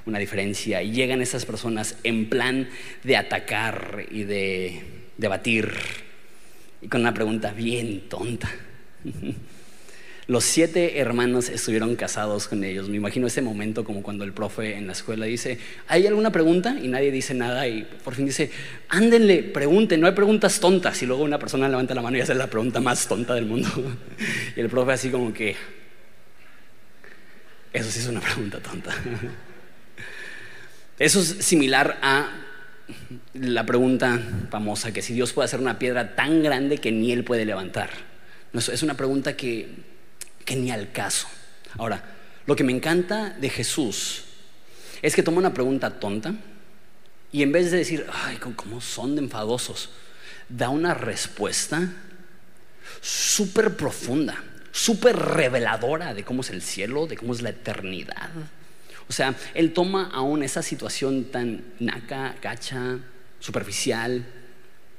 una 0.07 0.19
diferencia. 0.19 0.83
Y 0.83 0.93
llegan 0.93 1.21
esas 1.21 1.45
personas 1.45 1.99
en 2.03 2.29
plan 2.29 2.69
de 3.05 3.17
atacar 3.17 4.07
y 4.11 4.25
de 4.25 4.83
debatir 5.19 5.73
y 6.81 6.89
con 6.89 7.03
una 7.03 7.13
pregunta 7.13 7.53
bien 7.53 8.09
tonta. 8.09 8.51
Los 10.29 10.43
siete 10.43 10.99
hermanos 10.99 11.49
estuvieron 11.49 11.95
casados 11.95 12.49
con 12.49 12.65
ellos. 12.65 12.89
Me 12.89 12.97
imagino 12.97 13.29
ese 13.29 13.43
momento 13.43 13.85
como 13.85 14.03
cuando 14.03 14.25
el 14.25 14.33
profe 14.33 14.75
en 14.75 14.89
la 14.89 14.93
escuela 14.93 15.27
dice, 15.27 15.59
¿hay 15.87 16.05
alguna 16.05 16.33
pregunta? 16.33 16.77
Y 16.83 16.89
nadie 16.89 17.13
dice 17.13 17.33
nada 17.33 17.69
y 17.69 17.85
por 18.03 18.17
fin 18.17 18.27
dice, 18.27 18.51
ándenle, 18.89 19.45
pregunten, 19.45 20.01
no 20.01 20.09
hay 20.09 20.15
preguntas 20.15 20.59
tontas. 20.59 21.01
Y 21.03 21.07
luego 21.07 21.23
una 21.23 21.39
persona 21.39 21.69
levanta 21.69 21.95
la 21.95 22.03
mano 22.03 22.19
y 22.19 22.23
hace 22.23 22.35
la 22.35 22.49
pregunta 22.49 22.81
más 22.81 23.07
tonta 23.07 23.35
del 23.35 23.47
mundo. 23.47 23.69
y 24.57 24.61
el 24.61 24.69
profe 24.69 24.93
así 24.93 25.11
como 25.11 25.33
que, 25.33 25.55
eso 27.73 27.89
sí 27.89 28.01
es 28.01 28.09
una 28.09 28.21
pregunta 28.21 28.59
tonta. 28.59 28.95
Eso 30.99 31.21
es 31.21 31.27
similar 31.45 31.99
a 32.01 32.31
la 33.35 33.67
pregunta 33.67 34.19
famosa 34.51 34.95
que 34.95 35.03
si 35.03 35.13
Dios 35.13 35.35
puede 35.35 35.45
hacer 35.45 35.61
una 35.61 35.79
piedra 35.79 36.17
tan 36.17 36.43
grande 36.43 36.79
que 36.79 36.91
ni 36.91 37.13
Él 37.13 37.23
puede 37.23 37.45
levantar. 37.45 37.91
Es 38.55 38.83
una 38.83 38.95
pregunta 38.95 39.37
que 39.37 39.69
que 40.47 40.57
ni 40.57 40.71
al 40.71 40.93
caso. 40.93 41.27
Ahora, 41.77 42.03
lo 42.47 42.57
que 42.57 42.65
me 42.65 42.73
encanta 42.73 43.31
de 43.31 43.51
Jesús 43.51 44.25
es 45.03 45.15
que 45.15 45.23
toma 45.23 45.39
una 45.39 45.53
pregunta 45.53 46.01
tonta 46.01 46.35
y 47.33 47.43
en 47.43 47.53
vez 47.53 47.71
de 47.71 47.79
decir, 47.79 48.07
ay, 48.11 48.39
¿cómo 48.39 48.81
son 48.81 49.17
de 49.17 49.23
enfadosos? 49.23 49.91
Da 50.49 50.71
una 50.71 50.95
respuesta 50.95 51.93
súper 53.03 53.77
profunda, 53.77 54.43
súper 54.71 55.17
reveladora 55.17 56.15
de 56.15 56.25
cómo 56.25 56.41
es 56.41 56.51
el 56.51 56.63
cielo, 56.63 57.07
de 57.07 57.17
cómo 57.17 57.35
es 57.35 57.43
la 57.43 57.51
eternidad. 57.51 58.31
O 59.09 59.13
sea, 59.13 59.35
él 59.55 59.73
toma 59.73 60.11
aún 60.13 60.43
esa 60.43 60.63
situación 60.63 61.25
tan 61.25 61.65
naca, 61.81 62.37
gacha, 62.41 62.99
superficial, 63.41 64.25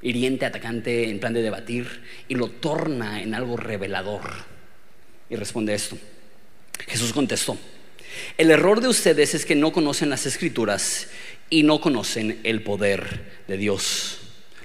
hiriente, 0.02 0.46
atacante, 0.46 1.10
en 1.10 1.18
plan 1.18 1.32
de 1.32 1.42
debatir, 1.42 2.04
y 2.28 2.34
lo 2.34 2.50
torna 2.50 3.22
en 3.22 3.34
algo 3.34 3.56
revelador 3.56 4.57
y 5.30 5.36
responde 5.36 5.74
esto. 5.74 5.98
Jesús 6.86 7.12
contestó, 7.12 7.56
el 8.36 8.50
error 8.50 8.80
de 8.80 8.88
ustedes 8.88 9.34
es 9.34 9.44
que 9.44 9.54
no 9.54 9.72
conocen 9.72 10.10
las 10.10 10.26
escrituras 10.26 11.08
y 11.50 11.62
no 11.62 11.80
conocen 11.80 12.40
el 12.44 12.62
poder 12.62 13.42
de 13.46 13.56
Dios. 13.56 14.18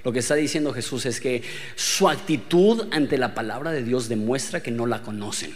Lo 0.04 0.12
que 0.12 0.18
está 0.18 0.34
diciendo 0.34 0.72
Jesús 0.72 1.06
es 1.06 1.20
que 1.20 1.42
su 1.76 2.08
actitud 2.08 2.88
ante 2.90 3.16
la 3.16 3.34
palabra 3.34 3.72
de 3.72 3.82
Dios 3.82 4.08
demuestra 4.08 4.62
que 4.62 4.70
no 4.70 4.86
la 4.86 5.02
conocen. 5.02 5.54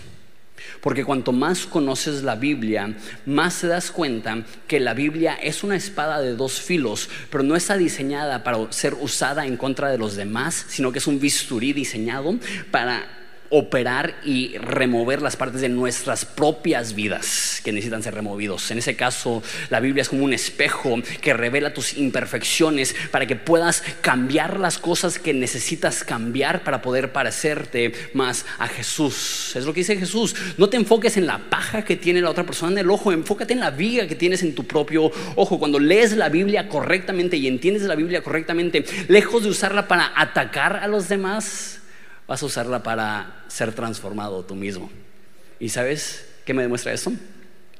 Porque 0.81 1.05
cuanto 1.05 1.33
más 1.33 1.67
conoces 1.67 2.23
la 2.23 2.35
Biblia, 2.35 2.95
más 3.27 3.61
te 3.61 3.67
das 3.67 3.91
cuenta 3.91 4.45
que 4.67 4.81
la 4.81 4.95
Biblia 4.95 5.35
es 5.35 5.63
una 5.63 5.77
espada 5.77 6.21
de 6.21 6.35
dos 6.35 6.61
filos, 6.61 7.09
pero 7.31 7.43
no 7.43 7.57
está 7.57 7.77
diseñada 7.77 8.43
para 8.43 8.73
ser 8.73 8.95
usada 8.95 9.47
en 9.47 9.57
contra 9.57 9.91
de 9.91 9.99
los 9.99 10.17
demás, 10.17 10.67
sino 10.69 10.93
que 10.93 10.99
es 10.99 11.07
un 11.07 11.21
bisturí 11.21 11.73
diseñado 11.73 12.39
para 12.71 13.18
operar 13.51 14.17
y 14.25 14.57
remover 14.59 15.23
las 15.23 15.37
partes 15.37 15.61
de 15.61 15.69
nuestras 15.69 16.25
propias 16.25 16.95
vidas 16.95 17.61
que 17.65 17.73
necesitan 17.73 18.03
ser 18.03 18.15
removidos. 18.15 18.71
En 18.71 18.79
ese 18.79 18.97
caso, 18.97 19.43
la 19.71 19.81
Biblia 19.81 20.03
es 20.03 20.09
como 20.09 20.25
un 20.25 20.33
espejo 20.33 20.97
que 21.21 21.35
revela 21.35 21.75
tus 21.75 21.97
imperfecciones 21.97 22.95
para 23.11 23.27
que 23.27 23.37
puedas 23.37 23.83
cambiar 24.01 24.61
las 24.61 24.79
cosas 24.79 25.19
que 25.19 25.35
necesitas 25.35 26.05
cambiar 26.05 26.63
para 26.65 26.83
poder 26.83 27.13
parecerte 27.13 27.93
más 28.13 28.45
a 28.59 28.69
Jesús. 28.69 29.53
Es 29.57 29.65
lo 29.65 29.73
que 29.73 29.81
dice 29.81 29.97
Jesús. 29.97 30.35
No 30.57 30.69
te 30.69 30.77
enfoques 30.77 31.17
en 31.17 31.27
la 31.27 31.39
paja 31.51 31.85
que 31.85 31.97
tiene 31.97 32.21
la 32.21 32.31
otra 32.31 32.45
persona 32.45 32.73
en 32.73 32.79
el 32.79 32.91
ojo, 32.91 33.13
enfócate 33.13 33.55
en 33.55 33.61
la 33.61 33.71
viga 33.71 34.07
que 34.07 34.15
tienes 34.15 34.43
en 34.43 34.55
tu 34.55 34.67
propio 34.67 35.11
ojo. 35.37 35.59
Cuando 35.59 35.79
lees 35.79 36.17
la 36.17 36.29
Biblia 36.29 36.69
correctamente 36.69 37.37
y 37.37 37.47
entiendes 37.47 37.83
la 37.83 37.95
Biblia 37.95 38.23
correctamente, 38.23 38.85
lejos 39.09 39.43
de 39.43 39.51
usarla 39.51 39.89
para 39.89 40.13
atacar 40.15 40.77
a 40.77 40.89
los 40.89 41.09
demás, 41.09 41.81
vas 42.29 42.43
a 42.43 42.47
usarla 42.47 42.83
para 42.83 43.43
ser 43.49 43.73
transformado 43.73 44.45
tú 44.45 44.55
mismo. 44.55 44.91
¿Y 45.59 45.71
sabes 45.71 46.27
qué 46.45 46.55
me 46.55 46.63
demuestra 46.63 46.93
eso? 46.93 47.13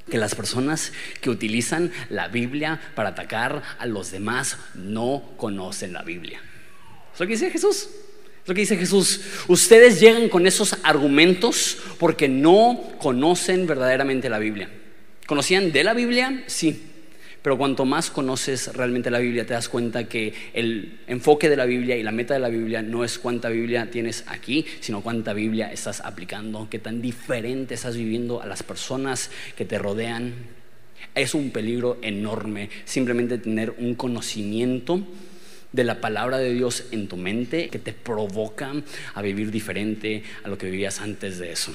Que 0.09 0.17
las 0.17 0.33
personas 0.33 0.91
que 1.21 1.29
utilizan 1.29 1.91
la 2.09 2.27
Biblia 2.27 2.81
para 2.95 3.09
atacar 3.09 3.61
a 3.77 3.85
los 3.85 4.11
demás 4.11 4.57
no 4.73 5.23
conocen 5.37 5.93
la 5.93 6.01
Biblia. 6.01 6.41
¿Es 7.13 7.19
lo 7.19 7.27
que 7.27 7.33
dice 7.33 7.51
Jesús? 7.51 7.89
Es 8.41 8.47
lo 8.47 8.55
que 8.55 8.61
dice 8.61 8.75
Jesús. 8.75 9.21
Ustedes 9.47 9.99
llegan 9.99 10.27
con 10.29 10.47
esos 10.47 10.75
argumentos 10.81 11.77
porque 11.99 12.27
no 12.27 12.81
conocen 12.99 13.67
verdaderamente 13.67 14.29
la 14.29 14.39
Biblia. 14.39 14.69
¿Conocían 15.27 15.71
de 15.71 15.83
la 15.83 15.93
Biblia? 15.93 16.43
Sí. 16.47 16.88
Pero 17.41 17.57
cuanto 17.57 17.85
más 17.85 18.11
conoces 18.11 18.73
realmente 18.75 19.09
la 19.09 19.19
Biblia, 19.19 19.45
te 19.45 19.53
das 19.53 19.69
cuenta 19.69 20.03
que 20.05 20.33
el 20.53 20.99
enfoque 21.07 21.49
de 21.49 21.55
la 21.55 21.65
Biblia 21.65 21.95
y 21.95 22.03
la 22.03 22.11
meta 22.11 22.33
de 22.33 22.41
la 22.41 22.49
Biblia 22.49 22.81
no 22.81 23.05
es 23.05 23.17
cuánta 23.17 23.49
Biblia 23.49 23.89
tienes 23.89 24.25
aquí, 24.27 24.65
sino 24.81 25.01
cuánta 25.01 25.31
Biblia 25.31 25.71
estás 25.71 26.01
aplicando, 26.01 26.67
qué 26.69 26.79
tan 26.79 27.01
diferente 27.01 27.75
estás 27.75 27.95
viviendo 27.95 28.41
a 28.41 28.45
las 28.45 28.63
personas 28.63 29.31
que 29.55 29.63
te 29.63 29.79
rodean. 29.79 30.33
Es 31.15 31.33
un 31.33 31.51
peligro 31.51 31.97
enorme 32.01 32.69
simplemente 32.83 33.37
tener 33.37 33.73
un 33.77 33.95
conocimiento 33.95 35.01
de 35.71 35.83
la 35.83 36.01
palabra 36.01 36.39
de 36.39 36.53
Dios 36.53 36.85
en 36.91 37.07
tu 37.07 37.15
mente 37.15 37.69
que 37.69 37.79
te 37.79 37.93
provoca 37.93 38.73
a 39.13 39.21
vivir 39.21 39.51
diferente 39.51 40.23
a 40.43 40.49
lo 40.49 40.57
que 40.57 40.69
vivías 40.69 40.99
antes 40.99 41.37
de 41.39 41.51
eso. 41.51 41.73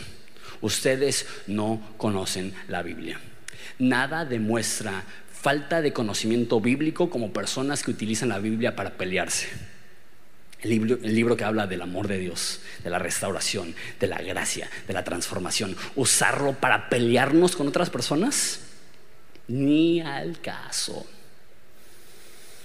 Ustedes 0.61 1.27
no 1.47 1.81
conocen 1.97 2.53
la 2.69 2.83
Biblia. 2.83 3.21
Nada 3.79 4.25
demuestra 4.25 5.05
falta 5.45 5.83
de 5.83 5.93
conocimiento 5.93 6.59
bíblico 6.59 7.11
como 7.11 7.35
personas 7.35 7.83
que 7.83 7.91
utilizan 7.91 8.31
la 8.31 8.39
Biblia 8.39 8.75
para 8.75 8.95
pelearse. 8.95 9.47
El 10.63 10.71
libro, 10.71 10.99
el 11.03 11.15
libro, 11.15 11.37
que 11.37 11.45
habla 11.45 11.67
del 11.67 11.83
amor 11.83 12.09
de 12.09 12.17
Dios, 12.17 12.63
de 12.83 12.89
la 12.89 12.99
restauración, 12.99 13.75
de 14.01 14.07
la 14.07 14.17
gracia, 14.23 14.71
de 14.89 14.95
la 14.95 15.05
transformación. 15.05 15.77
Usarlo 15.97 16.55
para 16.55 16.89
pelearnos 16.89 17.57
con 17.57 17.69
otras 17.69 17.91
personas, 17.91 18.61
ni 19.47 20.01
al 20.01 20.41
caso. 20.41 21.07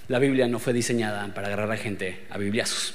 La 0.08 0.18
Biblia 0.18 0.48
no 0.48 0.58
fue 0.58 0.72
diseñada 0.72 1.34
para 1.34 1.48
agarrar 1.48 1.70
a 1.72 1.76
gente 1.76 2.26
a 2.30 2.38
bibliazos. 2.38 2.94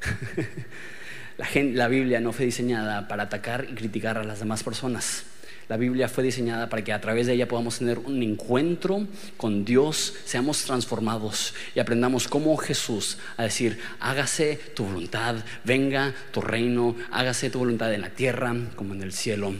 la, 1.36 1.46
la 1.54 1.88
Biblia 1.88 2.18
no 2.20 2.32
fue 2.32 2.46
diseñada 2.46 3.08
para 3.08 3.24
atacar 3.24 3.66
y 3.70 3.74
criticar 3.74 4.16
a 4.16 4.24
las 4.24 4.38
demás 4.38 4.62
personas. 4.62 5.26
La 5.70 5.76
Biblia 5.76 6.08
fue 6.08 6.24
diseñada 6.24 6.68
para 6.68 6.82
que 6.82 6.92
a 6.92 7.00
través 7.00 7.28
de 7.28 7.34
ella 7.34 7.46
podamos 7.46 7.78
tener 7.78 8.00
un 8.00 8.20
encuentro 8.24 9.06
con 9.36 9.64
Dios, 9.64 10.14
seamos 10.24 10.64
transformados 10.64 11.54
y 11.76 11.78
aprendamos 11.78 12.26
como 12.26 12.56
Jesús 12.56 13.18
a 13.36 13.44
decir, 13.44 13.78
hágase 14.00 14.58
tu 14.74 14.84
voluntad, 14.84 15.36
venga 15.62 16.12
tu 16.32 16.40
reino, 16.40 16.96
hágase 17.12 17.50
tu 17.50 17.60
voluntad 17.60 17.94
en 17.94 18.00
la 18.00 18.10
tierra 18.10 18.52
como 18.74 18.94
en 18.94 19.02
el 19.04 19.12
cielo. 19.12 19.54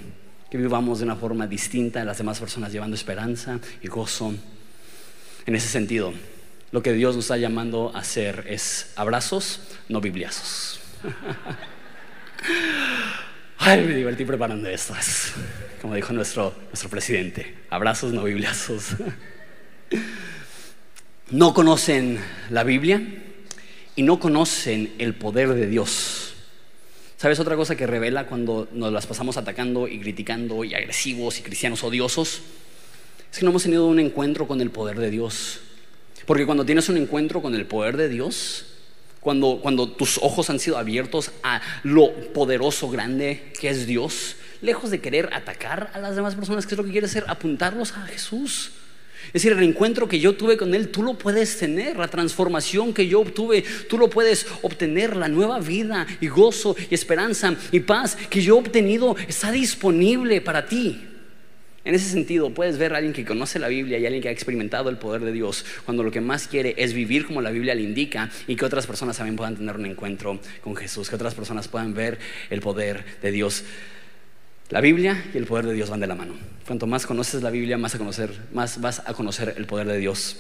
Que 0.51 0.59
vivamos 0.59 0.99
de 0.99 1.05
una 1.05 1.15
forma 1.15 1.47
distinta 1.47 2.03
a 2.03 2.05
las 2.05 2.19
demás 2.19 2.41
personas, 2.41 2.73
llevando 2.73 2.97
esperanza 2.97 3.61
y 3.81 3.87
gozo. 3.87 4.35
En 5.47 5.55
ese 5.55 5.69
sentido, 5.69 6.13
lo 6.73 6.83
que 6.83 6.93
Dios 6.93 7.15
nos 7.15 7.27
está 7.27 7.37
llamando 7.37 7.93
a 7.95 8.01
hacer 8.01 8.47
es 8.49 8.91
abrazos, 8.97 9.61
no 9.89 10.01
bibliazos. 10.01 10.81
Ay, 13.59 13.87
me 13.87 13.95
divertí 13.95 14.25
preparando 14.25 14.69
esto. 14.69 14.93
Como 15.81 15.95
dijo 15.95 16.13
nuestro, 16.13 16.55
nuestro 16.67 16.89
presidente, 16.89 17.57
abrazos, 17.71 18.13
no 18.13 18.25
bibliazos. 18.25 18.97
No 21.33 21.55
conocen 21.55 22.19
la 22.51 22.65
Biblia 22.65 23.01
y 23.95 24.03
no 24.03 24.19
conocen 24.19 24.93
el 24.99 25.15
poder 25.15 25.55
de 25.55 25.69
Dios. 25.69 26.35
¿Sabes 27.19 27.39
otra 27.39 27.55
cosa 27.55 27.77
que 27.77 27.87
revela 27.87 28.27
cuando 28.27 28.67
nos 28.73 28.93
las 28.93 29.07
pasamos 29.07 29.37
atacando 29.37 29.87
y 29.87 30.01
criticando 30.01 30.65
y 30.65 30.75
agresivos 30.75 31.39
y 31.39 31.43
cristianos 31.43 31.85
odiosos? 31.85 32.41
Es 33.31 33.39
que 33.39 33.45
no 33.45 33.51
hemos 33.51 33.63
tenido 33.63 33.87
un 33.87 34.01
encuentro 34.01 34.49
con 34.49 34.61
el 34.61 34.73
poder 34.73 34.99
de 34.99 35.09
Dios. 35.09 35.61
Porque 36.27 36.47
cuando 36.47 36.67
tienes 36.67 36.89
un 36.89 36.97
encuentro 36.97 37.41
con 37.41 37.55
el 37.55 37.65
poder 37.65 37.97
de 37.97 38.09
Dios, 38.09 38.67
cuando, 39.21 39.61
cuando 39.63 39.89
tus 39.89 40.19
ojos 40.19 40.51
han 40.51 40.59
sido 40.59 40.79
abiertos 40.79 41.31
a 41.45 41.61
lo 41.85 42.13
poderoso, 42.33 42.91
grande 42.91 43.53
que 43.61 43.69
es 43.69 43.87
Dios, 43.87 44.35
lejos 44.61 44.91
de 44.91 45.01
querer 45.01 45.31
atacar 45.33 45.91
a 45.95 45.99
las 45.99 46.17
demás 46.17 46.35
personas, 46.35 46.67
¿qué 46.67 46.75
es 46.75 46.79
lo 46.79 46.85
que 46.85 46.91
quieres 46.91 47.11
hacer? 47.11 47.25
Apuntarlos 47.29 47.93
a 47.93 48.03
Jesús. 48.03 48.73
Es 49.29 49.35
decir, 49.35 49.53
el 49.53 49.63
encuentro 49.63 50.09
que 50.09 50.19
yo 50.19 50.35
tuve 50.35 50.57
con 50.57 50.75
Él, 50.75 50.89
tú 50.89 51.03
lo 51.03 51.15
puedes 51.15 51.59
tener. 51.59 51.97
La 51.97 52.09
transformación 52.09 52.95
que 52.95 53.07
yo 53.07 53.21
obtuve, 53.21 53.65
tú 53.89 53.99
lo 53.99 54.09
puedes 54.09 54.47
obtener. 54.63 55.15
La 55.15 55.29
nueva 55.29 55.61
vida 55.61 56.07
y 56.21 56.29
gozo 56.29 56.75
y 56.91 56.95
esperanza 56.95 57.55
y 57.71 57.81
paz 57.81 58.17
que 58.29 58.41
yo 58.41 58.57
he 58.57 58.59
obtenido 58.59 59.17
está 59.29 59.53
disponible 59.53 60.41
para 60.41 60.67
ti. 60.67 61.07
En 61.83 61.95
ese 61.95 62.11
sentido, 62.11 62.51
puedes 62.51 62.77
ver 62.77 62.93
a 62.93 62.99
alguien 62.99 63.15
que 63.15 63.25
conoce 63.25 63.59
la 63.59 63.69
Biblia 63.69 63.99
y 63.99 64.05
alguien 64.05 64.23
que 64.23 64.29
ha 64.29 64.33
experimentado 64.33 64.91
el 64.91 64.99
poder 64.99 65.23
de 65.23 65.33
Dios 65.33 65.65
cuando 65.87 66.03
lo 66.03 66.11
que 66.11 66.21
más 66.21 66.47
quiere 66.47 66.75
es 66.77 66.93
vivir 66.93 67.27
como 67.27 67.41
la 67.41 67.51
Biblia 67.51 67.75
le 67.75 67.83
indica 67.83 68.31
y 68.47 68.57
que 68.57 68.65
otras 68.67 68.87
personas 68.87 69.17
también 69.17 69.37
puedan 69.37 69.57
tener 69.57 69.77
un 69.77 69.87
encuentro 69.87 70.41
con 70.61 70.77
Jesús, 70.77 71.09
que 71.09 71.15
otras 71.15 71.35
personas 71.35 71.69
puedan 71.69 71.95
ver 71.95 72.19
el 72.51 72.61
poder 72.61 73.05
de 73.23 73.33
Dios. 73.33 73.65
La 74.71 74.81
Biblia 74.81 75.25
y 75.35 75.37
el 75.37 75.47
poder 75.47 75.67
de 75.67 75.75
Dios 75.75 75.91
van 75.91 75.99
de 75.99 76.07
la 76.07 76.15
mano. 76.15 76.35
Cuanto 76.65 76.87
más 76.87 77.05
conoces 77.05 77.43
la 77.43 77.51
Biblia, 77.51 77.77
más, 77.77 77.99
vas 78.81 79.03
a 79.05 79.15
conocer 79.15 79.55
el 79.57 79.67
poder 79.67 79.89
de 79.89 79.99
Dios. 79.99 80.37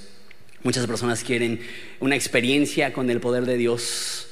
Muchas 0.62 0.86
personas 0.86 1.24
quieren 1.24 1.60
una 1.98 2.14
experiencia 2.14 2.92
con 2.92 3.10
el 3.10 3.18
poder 3.18 3.44
de 3.44 3.56
Dios, 3.56 4.28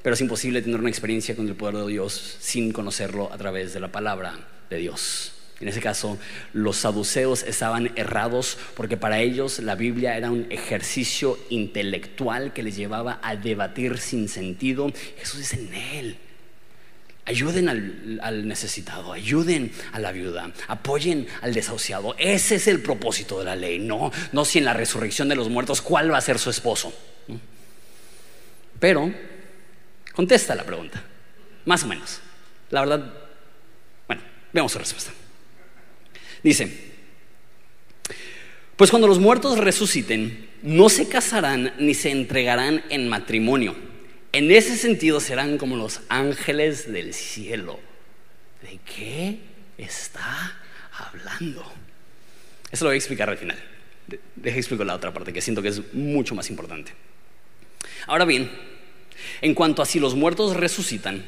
pero 0.00 0.14
es 0.14 0.20
imposible 0.22 0.62
tener 0.62 0.80
una 0.80 0.88
experiencia 0.88 1.36
con 1.36 1.46
el 1.48 1.54
poder 1.54 1.76
de 1.76 1.86
Dios 1.86 2.38
sin 2.40 2.72
conocerlo 2.72 3.30
a 3.30 3.36
través 3.36 3.74
de 3.74 3.80
la 3.80 3.92
palabra 3.92 4.38
de 4.70 4.78
Dios. 4.78 5.32
En 5.60 5.68
ese 5.68 5.80
caso, 5.80 6.16
los 6.54 6.78
saduceos 6.78 7.42
estaban 7.42 7.92
errados 7.94 8.56
porque 8.74 8.96
para 8.96 9.20
ellos 9.20 9.58
la 9.58 9.74
Biblia 9.74 10.16
era 10.16 10.30
un 10.30 10.46
ejercicio 10.48 11.38
intelectual 11.50 12.54
que 12.54 12.62
les 12.62 12.74
llevaba 12.74 13.20
a 13.22 13.36
debatir 13.36 13.98
sin 13.98 14.30
sentido. 14.30 14.90
Jesús 15.18 15.40
dice 15.40 15.56
en 15.56 15.74
él. 15.74 16.16
Ayuden 17.24 17.68
al, 17.68 18.48
necesitado, 18.48 19.12
ayuden 19.12 19.70
a 19.92 20.00
la 20.00 20.10
viuda, 20.10 20.52
apoyen 20.66 21.28
al 21.40 21.54
desahuciado. 21.54 22.16
Ese 22.18 22.56
es 22.56 22.66
el 22.66 22.82
propósito 22.82 23.38
de 23.38 23.44
la 23.44 23.54
ley, 23.54 23.78
no, 23.78 24.10
no 24.32 24.44
si 24.44 24.58
en 24.58 24.64
la 24.64 24.74
resurrección 24.74 25.28
de 25.28 25.36
los 25.36 25.48
muertos 25.48 25.82
cuál 25.82 26.12
va 26.12 26.18
a 26.18 26.20
ser 26.20 26.40
su 26.40 26.50
esposo. 26.50 26.92
Pero 28.80 29.12
contesta 30.12 30.56
la 30.56 30.64
pregunta, 30.64 31.00
más 31.64 31.84
o 31.84 31.86
menos. 31.86 32.20
La 32.70 32.80
verdad, 32.80 33.12
bueno, 34.08 34.22
veamos 34.52 34.72
su 34.72 34.78
respuesta. 34.80 35.12
Dice, 36.42 36.92
pues 38.74 38.90
cuando 38.90 39.06
los 39.06 39.20
muertos 39.20 39.58
resuciten, 39.58 40.48
no 40.62 40.88
se 40.88 41.08
casarán 41.08 41.72
ni 41.78 41.94
se 41.94 42.10
entregarán 42.10 42.82
en 42.88 43.08
matrimonio. 43.08 43.91
En 44.32 44.50
ese 44.50 44.78
sentido 44.78 45.20
serán 45.20 45.58
como 45.58 45.76
los 45.76 46.00
ángeles 46.08 46.90
del 46.90 47.12
cielo. 47.12 47.78
¿De 48.62 48.78
qué 48.78 49.38
está 49.76 50.58
hablando? 50.96 51.70
Eso 52.70 52.84
lo 52.84 52.88
voy 52.88 52.94
a 52.94 52.98
explicar 52.98 53.28
al 53.28 53.36
final. 53.36 53.58
Deja 54.34 54.56
explicar 54.56 54.86
la 54.86 54.94
otra 54.94 55.12
parte 55.12 55.34
que 55.34 55.42
siento 55.42 55.60
que 55.60 55.68
es 55.68 55.92
mucho 55.92 56.34
más 56.34 56.48
importante. 56.48 56.92
Ahora 58.06 58.24
bien, 58.24 58.50
en 59.42 59.54
cuanto 59.54 59.82
a 59.82 59.86
si 59.86 60.00
los 60.00 60.14
muertos 60.14 60.56
resucitan, 60.56 61.24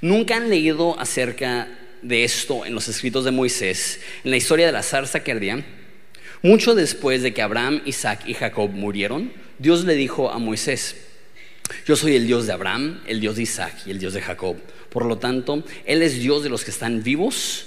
nunca 0.00 0.36
han 0.36 0.48
leído 0.48 0.98
acerca 1.00 1.68
de 2.02 2.22
esto 2.22 2.64
en 2.64 2.74
los 2.74 2.86
escritos 2.86 3.24
de 3.24 3.32
Moisés, 3.32 4.00
en 4.22 4.30
la 4.30 4.36
historia 4.36 4.66
de 4.66 4.72
la 4.72 4.84
zarza 4.84 5.24
que 5.24 5.32
ardía, 5.32 5.64
mucho 6.42 6.76
después 6.76 7.22
de 7.22 7.34
que 7.34 7.42
Abraham, 7.42 7.82
Isaac 7.86 8.22
y 8.26 8.34
Jacob 8.34 8.70
murieron, 8.70 9.32
Dios 9.58 9.84
le 9.84 9.94
dijo 9.94 10.30
a 10.30 10.38
Moisés, 10.38 11.05
yo 11.86 11.96
soy 11.96 12.16
el 12.16 12.26
Dios 12.26 12.46
de 12.46 12.52
Abraham, 12.52 13.00
el 13.06 13.20
Dios 13.20 13.36
de 13.36 13.42
Isaac 13.42 13.74
y 13.86 13.90
el 13.90 13.98
Dios 13.98 14.14
de 14.14 14.22
Jacob. 14.22 14.56
Por 14.90 15.04
lo 15.04 15.18
tanto, 15.18 15.62
Él 15.84 16.02
es 16.02 16.18
Dios 16.18 16.42
de 16.42 16.48
los 16.48 16.64
que 16.64 16.70
están 16.70 17.02
vivos, 17.02 17.66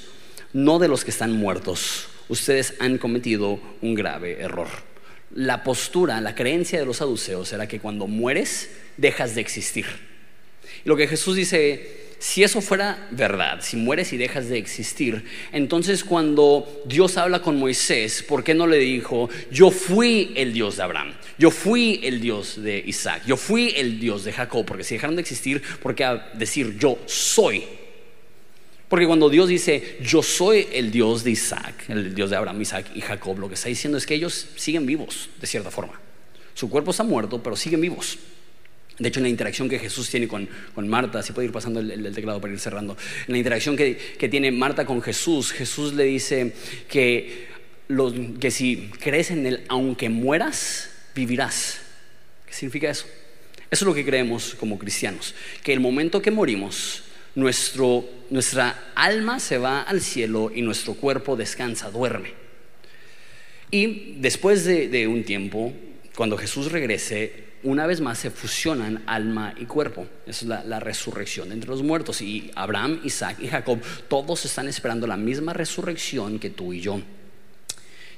no 0.53 0.79
de 0.79 0.87
los 0.87 1.03
que 1.03 1.11
están 1.11 1.31
muertos. 1.31 2.07
Ustedes 2.27 2.73
han 2.79 2.97
cometido 2.97 3.59
un 3.81 3.95
grave 3.95 4.41
error. 4.41 4.67
La 5.33 5.63
postura, 5.63 6.19
la 6.21 6.35
creencia 6.35 6.79
de 6.79 6.85
los 6.85 6.97
saduceos 6.97 7.53
era 7.53 7.67
que 7.67 7.79
cuando 7.79 8.07
mueres, 8.07 8.69
dejas 8.97 9.35
de 9.35 9.41
existir. 9.41 9.85
Y 10.83 10.89
lo 10.89 10.97
que 10.97 11.07
Jesús 11.07 11.35
dice 11.35 12.08
si 12.19 12.43
eso 12.43 12.61
fuera 12.61 13.07
verdad, 13.11 13.61
si 13.61 13.77
mueres 13.77 14.11
y 14.11 14.17
dejas 14.17 14.49
de 14.49 14.57
existir, 14.57 15.23
entonces 15.53 16.03
cuando 16.03 16.83
Dios 16.85 17.17
habla 17.17 17.41
con 17.41 17.57
Moisés, 17.57 18.23
¿por 18.23 18.43
qué 18.43 18.53
no 18.53 18.67
le 18.67 18.77
dijo, 18.77 19.29
yo 19.51 19.71
fui 19.71 20.33
el 20.35 20.51
Dios 20.51 20.77
de 20.77 20.83
Abraham, 20.83 21.13
yo 21.37 21.49
fui 21.49 22.01
el 22.03 22.19
Dios 22.19 22.61
de 22.61 22.83
Isaac, 22.85 23.23
yo 23.25 23.37
fui 23.37 23.73
el 23.75 24.01
Dios 24.01 24.25
de 24.25 24.33
Jacob? 24.33 24.65
Porque 24.65 24.83
si 24.83 24.95
dejaron 24.95 25.15
de 25.15 25.21
existir, 25.21 25.63
¿por 25.81 25.95
qué 25.95 26.19
decir 26.33 26.77
yo 26.77 26.99
soy? 27.05 27.63
Porque 28.89 29.05
cuando 29.05 29.29
Dios 29.29 29.47
dice, 29.47 29.97
yo 30.01 30.21
soy 30.21 30.67
el 30.73 30.91
Dios 30.91 31.23
de 31.23 31.31
Isaac, 31.31 31.85
el 31.87 32.13
Dios 32.13 32.31
de 32.31 32.35
Abraham, 32.35 32.61
Isaac 32.61 32.87
y 32.95 33.01
Jacob, 33.01 33.39
lo 33.39 33.47
que 33.47 33.53
está 33.53 33.69
diciendo 33.69 33.97
es 33.97 34.05
que 34.05 34.15
ellos 34.15 34.47
siguen 34.55 34.85
vivos, 34.85 35.29
de 35.39 35.47
cierta 35.47 35.71
forma. 35.71 36.01
Su 36.53 36.69
cuerpo 36.69 36.91
está 36.91 37.03
muerto, 37.03 37.41
pero 37.41 37.55
siguen 37.55 37.79
vivos. 37.79 38.17
De 38.99 39.07
hecho, 39.07 39.19
en 39.19 39.23
la 39.23 39.29
interacción 39.29 39.69
que 39.69 39.79
Jesús 39.79 40.09
tiene 40.09 40.27
con, 40.27 40.49
Marta, 40.75 41.23
si 41.23 41.31
puede 41.31 41.47
ir 41.47 41.53
pasando 41.53 41.79
el, 41.79 42.13
teclado 42.13 42.41
para 42.41 42.51
ir 42.51 42.59
cerrando, 42.59 42.97
en 43.27 43.31
la 43.31 43.37
interacción 43.37 43.77
que, 43.77 43.95
tiene 44.29 44.51
Marta 44.51 44.85
con 44.85 45.01
Jesús, 45.01 45.53
Jesús 45.53 45.93
le 45.93 46.03
dice 46.03 46.53
que, 46.89 47.47
que 48.41 48.51
si 48.51 48.91
crees 48.99 49.31
en 49.31 49.45
Él, 49.45 49.63
aunque 49.69 50.09
mueras, 50.09 50.91
vivirás. 51.15 51.79
¿Qué 52.45 52.53
significa 52.53 52.89
eso? 52.89 53.05
Eso 53.71 53.85
es 53.85 53.87
lo 53.87 53.93
que 53.93 54.03
creemos 54.03 54.53
como 54.55 54.77
cristianos, 54.77 55.33
que 55.63 55.71
el 55.71 55.79
momento 55.79 56.21
que 56.21 56.31
morimos, 56.31 57.03
nuestro, 57.35 58.03
nuestra 58.29 58.91
alma 58.95 59.39
se 59.39 59.57
va 59.57 59.81
al 59.81 60.01
cielo 60.01 60.51
y 60.53 60.61
nuestro 60.61 60.95
cuerpo 60.95 61.37
descansa, 61.37 61.89
duerme. 61.89 62.33
Y 63.71 64.15
después 64.19 64.65
de 64.65 65.07
un 65.07 65.23
tiempo, 65.23 65.71
cuando 66.17 66.37
Jesús 66.37 66.71
regrese, 66.71 67.48
una 67.63 67.85
vez 67.87 68.01
más 68.01 68.19
se 68.19 68.31
fusionan 68.31 69.03
alma 69.05 69.53
y 69.57 69.65
cuerpo. 69.65 70.07
Esa 70.25 70.45
es 70.59 70.65
la, 70.65 70.79
resurrección 70.79 71.51
entre 71.51 71.69
los 71.69 71.83
muertos. 71.83 72.21
Y 72.21 72.51
Abraham, 72.55 73.01
Isaac 73.03 73.37
y 73.39 73.47
Jacob, 73.47 73.79
todos 74.07 74.45
están 74.45 74.67
esperando 74.67 75.07
la 75.07 75.17
misma 75.17 75.53
resurrección 75.53 76.39
que 76.39 76.49
tú 76.49 76.73
y 76.73 76.81
yo. 76.81 76.97
Eso 76.97 77.03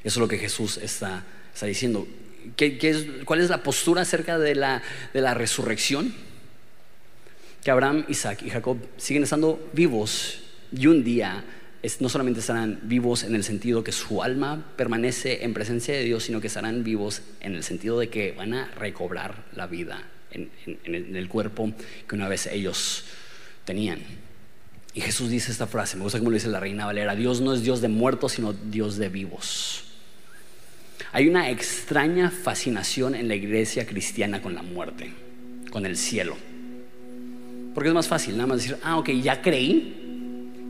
es 0.04 0.17
lo 0.17 0.27
que 0.27 0.38
Jesús 0.38 0.77
está, 0.77 1.23
diciendo. 1.62 2.08
¿Cuál 3.25 3.39
es 3.39 3.49
la 3.49 3.63
postura 3.63 4.01
acerca 4.01 4.38
de 4.38 4.56
la, 4.56 4.82
de 5.13 5.21
la 5.21 5.34
resurrección? 5.34 6.13
Que 7.63 7.71
Abraham, 7.71 8.06
Isaac 8.10 8.41
y 8.43 8.49
Jacob 8.49 8.77
siguen 8.97 9.23
estando 9.23 9.69
vivos 9.73 10.41
y 10.71 10.88
un 10.88 11.04
día 11.04 11.43
no 12.00 12.10
solamente 12.10 12.39
estarán 12.39 12.80
vivos 12.84 13.24
en 13.24 13.34
el 13.34 13.44
sentido 13.44 13.84
que 13.84 13.91
su 13.91 14.22
alma 14.22 14.63
permanece 14.76 15.44
en 15.44 15.54
presencia 15.54 15.96
de 15.96 16.04
Dios, 16.04 16.24
sino 16.24 16.39
que 16.39 16.48
estarán 16.48 16.84
vivos 16.84 17.22
en 17.39 17.56
el 17.56 17.63
sentido 17.63 18.00
de 18.00 18.10
que 18.10 18.34
van 18.34 18.54
a 18.54 18.72
recobrar 18.72 19.46
la 19.56 19.65
vida 19.67 20.08
en, 20.32 20.50
el 21.15 21.28
cuerpo 21.28 21.72
que 22.08 22.15
una 22.15 22.28
vez 22.28 22.48
ellos 22.48 23.06
tenían. 23.65 24.00
Y 24.94 25.02
Jesús 25.02 25.30
dice 25.30 25.52
esta 25.52 25.67
frase, 25.67 25.98
me 25.98 26.04
gusta 26.04 26.20
como 26.20 26.32
lo 26.32 26.36
dice 26.36 26.50
la 26.50 26.60
reina 26.60 26.86
Valera, 26.86 27.15
Dios 27.15 27.41
no 27.41 27.54
es 27.54 27.63
Dios 27.63 27.82
de 27.82 27.88
muertos, 27.88 28.34
sino 28.34 28.54
Dios 28.54 28.98
de 28.98 29.10
vivos. 29.10 29.86
Hay 31.13 31.28
una 31.28 31.50
extraña 31.50 32.30
fascinación 32.30 33.15
en 33.15 33.28
la 33.28 33.36
iglesia 33.36 33.86
cristiana 33.86 34.41
con 34.41 34.54
la 34.54 34.62
muerte, 34.62 35.12
con 35.72 35.86
el 35.86 35.98
cielo. 35.98 36.38
Porque 37.74 37.89
es 37.89 37.94
más 37.94 38.08
fácil 38.08 38.36
nada 38.36 38.48
más 38.48 38.62
decir, 38.62 38.78
ah, 38.84 38.98
ok, 38.98 39.10
ya 39.22 39.41
creí, 39.41 40.00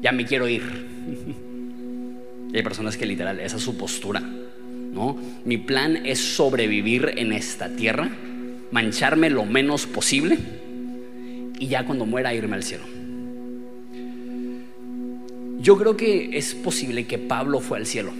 ya 0.01 0.11
me 0.11 0.25
quiero 0.25 0.47
ir. 0.47 0.63
Y 2.51 2.57
hay 2.57 2.63
personas 2.63 2.97
que 2.97 3.05
literal, 3.05 3.39
esa 3.39 3.57
es 3.57 3.63
su 3.63 3.77
postura. 3.77 4.19
¿no? 4.19 5.17
Mi 5.45 5.57
plan 5.57 6.05
es 6.05 6.19
sobrevivir 6.19 7.13
en 7.15 7.31
esta 7.31 7.69
tierra, 7.69 8.09
mancharme 8.71 9.29
lo 9.29 9.45
menos 9.45 9.85
posible 9.85 10.37
y 11.57 11.67
ya 11.67 11.85
cuando 11.85 12.05
muera 12.05 12.33
irme 12.33 12.55
al 12.55 12.63
cielo. 12.63 12.83
Yo 15.61 15.77
creo 15.77 15.95
que 15.95 16.37
es 16.37 16.55
posible 16.55 17.05
que 17.05 17.19
Pablo 17.19 17.59
fue 17.59 17.77
al 17.77 17.85
cielo. 17.85 18.11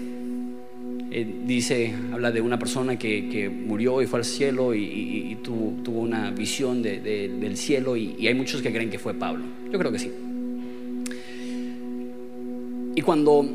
Eh, 1.14 1.28
dice, 1.46 1.94
habla 2.14 2.32
de 2.32 2.40
una 2.40 2.58
persona 2.58 2.98
que, 2.98 3.50
murió 3.50 4.02
y 4.02 4.06
fue 4.06 4.20
al 4.20 4.26
cielo 4.26 4.74
y, 4.74 5.38
tuvo, 5.44 6.00
una 6.00 6.32
visión 6.32 6.82
del 6.84 7.58
cielo 7.58 7.98
y 7.98 8.28
hay 8.28 8.34
muchos 8.34 8.62
que 8.62 8.72
creen 8.72 8.90
que 8.90 9.00
fue 9.00 9.14
Pablo. 9.16 9.44
Yo 9.72 9.78
creo 9.78 9.92
que 9.92 10.00
sí. 10.00 10.12
Y 12.96 13.02
cuando 13.02 13.46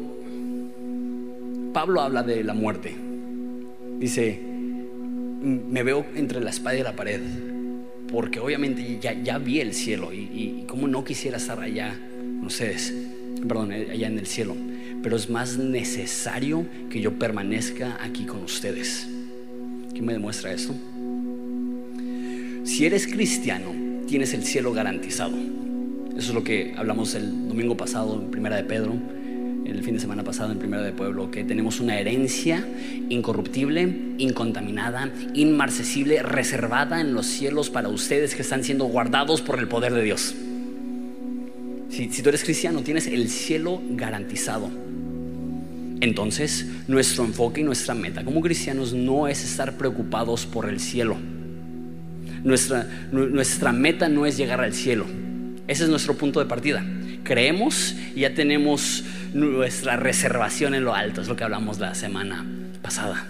Pablo 1.73 2.01
habla 2.01 2.23
de 2.23 2.43
la 2.43 2.55
muerte, 2.55 2.95
dice, 3.99 4.41
me 4.41 5.83
veo 5.83 6.07
entre 6.15 6.41
la 6.41 6.51
espada 6.51 6.77
y 6.77 6.83
la 6.83 6.97
pared, 6.97 7.21
porque 8.11 8.41
obviamente 8.41 8.99
ya, 9.01 9.39
vi 9.39 9.61
el 9.61 9.75
cielo 9.75 10.13
y, 10.13 10.19
y, 10.33 10.65
como 10.67 10.89
no 10.89 11.05
quisiera 11.05 11.37
estar 11.37 11.61
allá 11.61 11.99
con 12.39 12.47
ustedes, 12.47 12.95
perdón, 13.47 13.73
allá 13.73 14.07
en 14.07 14.19
el 14.19 14.27
cielo, 14.27 14.57
pero 15.03 15.17
es 15.17 15.29
más 15.29 15.59
necesario 15.59 16.67
que 16.91 17.01
yo 17.01 17.19
permanezca 17.19 17.99
aquí 18.03 18.25
con 18.25 18.43
ustedes. 18.43 19.07
¿Qué 19.95 20.03
me 20.03 20.13
demuestra 20.13 20.53
esto? 20.53 20.75
Si 22.65 22.85
eres 22.85 23.07
cristiano, 23.07 23.73
tienes 24.07 24.35
el 24.35 24.45
cielo 24.45 24.73
garantizado. 24.73 25.37
Eso 26.17 26.29
es 26.29 26.35
lo 26.35 26.43
que 26.43 26.75
hablamos 26.77 27.15
el 27.15 27.49
domingo 27.49 27.77
pasado 27.77 28.21
en 28.21 28.31
Primera 28.31 28.57
de 28.57 28.65
Pedro, 28.65 28.95
el 29.71 29.83
fin 29.83 29.95
de 29.95 30.01
semana 30.01 30.23
pasado 30.23 30.53
en 30.53 30.59
Primera 30.59 30.83
de 30.83 30.93
Pueblo, 30.93 31.31
que 31.31 31.45
tenemos 31.45 31.81
una 31.81 31.99
herencia 31.99 32.65
incorruptible, 33.09 34.15
incontaminada, 34.19 35.11
inmarcesible, 35.35 36.23
reservada 36.23 37.01
en 37.01 37.15
los 37.15 37.27
cielos 37.27 37.71
para 37.71 37.89
ustedes 37.89 38.35
que 38.35 38.43
están 38.43 38.63
siendo 38.63 38.85
guardados 38.85 39.43
por 39.43 39.59
el 39.59 39.69
poder 39.69 39.93
de 39.93 40.03
Dios. 40.03 40.35
Si, 41.91 42.09
tú 42.09 42.29
eres 42.29 42.45
cristiano, 42.45 42.83
tienes 42.83 43.07
el 43.07 43.29
cielo 43.29 43.83
garantizado. 43.91 44.71
Entonces, 46.01 46.67
nuestro 46.89 47.25
enfoque 47.25 47.63
y 47.63 47.65
nuestra 47.65 47.95
meta 47.95 48.25
como 48.25 48.41
cristianos 48.43 48.93
no 48.93 49.29
es 49.29 49.43
estar 49.45 49.77
preocupados 49.77 50.47
por 50.47 50.69
el 50.69 50.79
cielo. 50.79 51.17
Nuestra, 52.45 52.87
nuestra 53.11 53.73
meta 53.73 54.09
no 54.09 54.27
es 54.27 54.37
llegar 54.37 54.61
al 54.61 54.75
cielo. 54.75 55.07
Ese 55.67 55.85
es 55.85 55.89
nuestro 55.89 56.15
punto 56.15 56.39
de 56.39 56.47
partida. 56.47 56.85
Creemos 57.25 57.97
y 58.15 58.21
ya 58.21 58.35
tenemos 58.35 59.05
nuestra 59.35 59.97
reservación 59.97 60.75
en 60.75 60.85
lo 60.85 60.95
alto, 60.95 61.21
es 61.21 61.29
lo 61.29 61.37
que 61.37 61.45
hablamos 61.45 61.79
la 61.79 61.95
semana 61.95 62.45
pasada. 62.83 63.27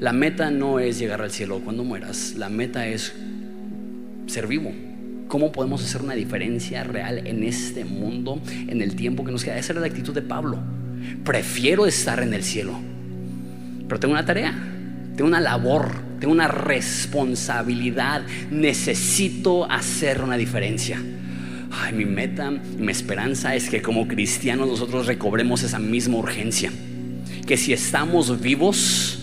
La 0.00 0.12
meta 0.12 0.50
no 0.50 0.80
es 0.80 0.98
llegar 0.98 1.22
al 1.22 1.30
cielo 1.30 1.60
cuando 1.60 1.84
mueras, 1.84 2.34
la 2.36 2.48
meta 2.48 2.86
es 2.86 3.14
ser 4.26 4.46
vivo. 4.46 4.72
¿Cómo 5.28 5.52
podemos 5.52 5.82
hacer 5.82 6.02
una 6.02 6.14
diferencia 6.14 6.84
real 6.84 7.26
en 7.26 7.42
este 7.42 7.84
mundo, 7.84 8.42
en 8.68 8.82
el 8.82 8.96
tiempo 8.96 9.24
que 9.24 9.32
nos 9.32 9.44
queda? 9.44 9.58
Esa 9.58 9.72
era 9.72 9.80
la 9.80 9.86
actitud 9.86 10.12
de 10.12 10.22
Pablo. 10.22 10.58
Prefiero 11.24 11.86
estar 11.86 12.22
en 12.22 12.34
el 12.34 12.42
cielo, 12.42 12.78
pero 13.88 14.00
tengo 14.00 14.12
una 14.12 14.26
tarea, 14.26 14.54
tengo 15.16 15.28
una 15.28 15.40
labor, 15.40 15.90
tengo 16.20 16.32
una 16.32 16.48
responsabilidad. 16.48 18.22
Necesito 18.50 19.70
hacer 19.70 20.22
una 20.22 20.36
diferencia. 20.36 21.00
Ay, 21.74 21.94
mi 21.94 22.04
meta, 22.04 22.50
mi 22.50 22.92
esperanza 22.92 23.54
es 23.54 23.70
que 23.70 23.80
como 23.80 24.06
cristianos 24.06 24.68
nosotros 24.68 25.06
recobremos 25.06 25.62
esa 25.62 25.78
misma 25.78 26.18
urgencia. 26.18 26.70
Que 27.46 27.56
si 27.56 27.72
estamos 27.72 28.40
vivos, 28.40 29.18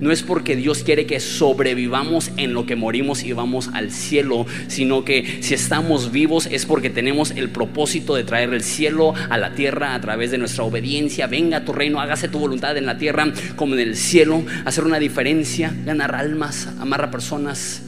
no 0.00 0.10
es 0.10 0.22
porque 0.22 0.56
Dios 0.56 0.82
quiere 0.82 1.04
que 1.06 1.20
sobrevivamos 1.20 2.32
en 2.38 2.54
lo 2.54 2.64
que 2.64 2.76
morimos 2.76 3.22
y 3.22 3.34
vamos 3.34 3.68
al 3.74 3.92
cielo, 3.92 4.46
sino 4.68 5.04
que 5.04 5.38
si 5.42 5.54
estamos 5.54 6.10
vivos 6.10 6.46
es 6.46 6.64
porque 6.64 6.90
tenemos 6.90 7.30
el 7.30 7.50
propósito 7.50 8.14
de 8.14 8.24
traer 8.24 8.54
el 8.54 8.62
cielo 8.62 9.14
a 9.28 9.36
la 9.36 9.54
tierra 9.54 9.94
a 9.94 10.00
través 10.00 10.30
de 10.30 10.38
nuestra 10.38 10.64
obediencia. 10.64 11.26
Venga 11.26 11.64
tu 11.64 11.72
reino, 11.72 12.00
hágase 12.00 12.28
tu 12.28 12.38
voluntad 12.38 12.76
en 12.76 12.86
la 12.86 12.96
tierra 12.96 13.32
como 13.54 13.74
en 13.74 13.80
el 13.80 13.96
cielo, 13.96 14.42
hacer 14.64 14.84
una 14.84 14.98
diferencia, 14.98 15.72
ganar 15.84 16.14
almas, 16.14 16.68
amar 16.80 17.04
a 17.04 17.10
personas 17.10 17.82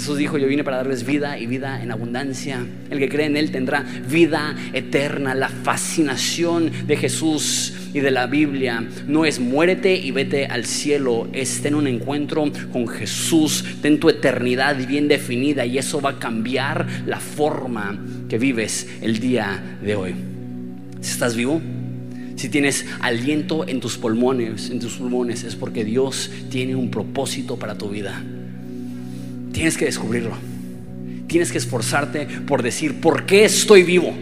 Jesús 0.00 0.16
dijo, 0.16 0.38
yo 0.38 0.46
vine 0.46 0.64
para 0.64 0.78
darles 0.78 1.04
vida 1.04 1.38
y 1.38 1.44
vida 1.44 1.82
en 1.82 1.90
abundancia. 1.90 2.66
El 2.88 2.98
que 2.98 3.10
cree 3.10 3.26
en 3.26 3.36
Él 3.36 3.50
tendrá 3.50 3.84
vida 4.08 4.56
eterna. 4.72 5.34
La 5.34 5.50
fascinación 5.50 6.72
de 6.86 6.96
Jesús 6.96 7.74
y 7.92 8.00
de 8.00 8.10
la 8.10 8.26
Biblia 8.26 8.82
no 9.06 9.26
es 9.26 9.38
muérete 9.40 9.94
y 9.94 10.10
vete 10.10 10.46
al 10.46 10.64
cielo, 10.64 11.28
es 11.34 11.60
ten 11.60 11.74
un 11.74 11.86
encuentro 11.86 12.50
con 12.72 12.88
Jesús, 12.88 13.62
ten 13.82 14.00
tu 14.00 14.08
eternidad 14.08 14.74
bien 14.88 15.06
definida 15.06 15.66
y 15.66 15.76
eso 15.76 16.00
va 16.00 16.12
a 16.12 16.18
cambiar 16.18 16.86
la 17.04 17.20
forma 17.20 18.02
que 18.26 18.38
vives 18.38 18.88
el 19.02 19.20
día 19.20 19.78
de 19.84 19.96
hoy. 19.96 20.14
Si 21.02 21.10
estás 21.10 21.36
vivo, 21.36 21.60
si 22.36 22.48
tienes 22.48 22.86
aliento 23.00 23.68
en 23.68 23.80
tus 23.80 23.98
pulmones, 23.98 24.70
en 24.70 24.80
tus 24.80 24.94
pulmones 24.94 25.44
es 25.44 25.56
porque 25.56 25.84
Dios 25.84 26.30
tiene 26.48 26.74
un 26.74 26.90
propósito 26.90 27.58
para 27.58 27.76
tu 27.76 27.90
vida. 27.90 28.24
Tienes 29.52 29.76
que 29.76 29.86
descubrirlo. 29.86 30.36
Tienes 31.26 31.52
que 31.52 31.58
esforzarte 31.58 32.26
por 32.46 32.62
decir, 32.62 33.00
¿por 33.00 33.24
qué 33.24 33.44
estoy 33.44 33.82
vivo? 33.82 34.14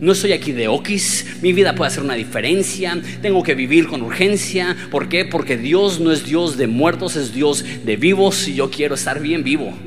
No 0.00 0.12
estoy 0.12 0.32
aquí 0.32 0.52
de 0.52 0.68
okis, 0.68 1.26
mi 1.42 1.52
vida 1.52 1.74
puede 1.74 1.88
hacer 1.88 2.04
una 2.04 2.14
diferencia, 2.14 3.00
tengo 3.20 3.42
que 3.42 3.56
vivir 3.56 3.88
con 3.88 4.02
urgencia. 4.02 4.76
¿Por 4.92 5.08
qué? 5.08 5.24
Porque 5.24 5.56
Dios 5.56 5.98
no 5.98 6.12
es 6.12 6.24
Dios 6.24 6.56
de 6.56 6.68
muertos, 6.68 7.16
es 7.16 7.34
Dios 7.34 7.64
de 7.84 7.96
vivos 7.96 8.46
y 8.46 8.54
yo 8.54 8.70
quiero 8.70 8.94
estar 8.94 9.20
bien 9.20 9.42
vivo. 9.42 9.72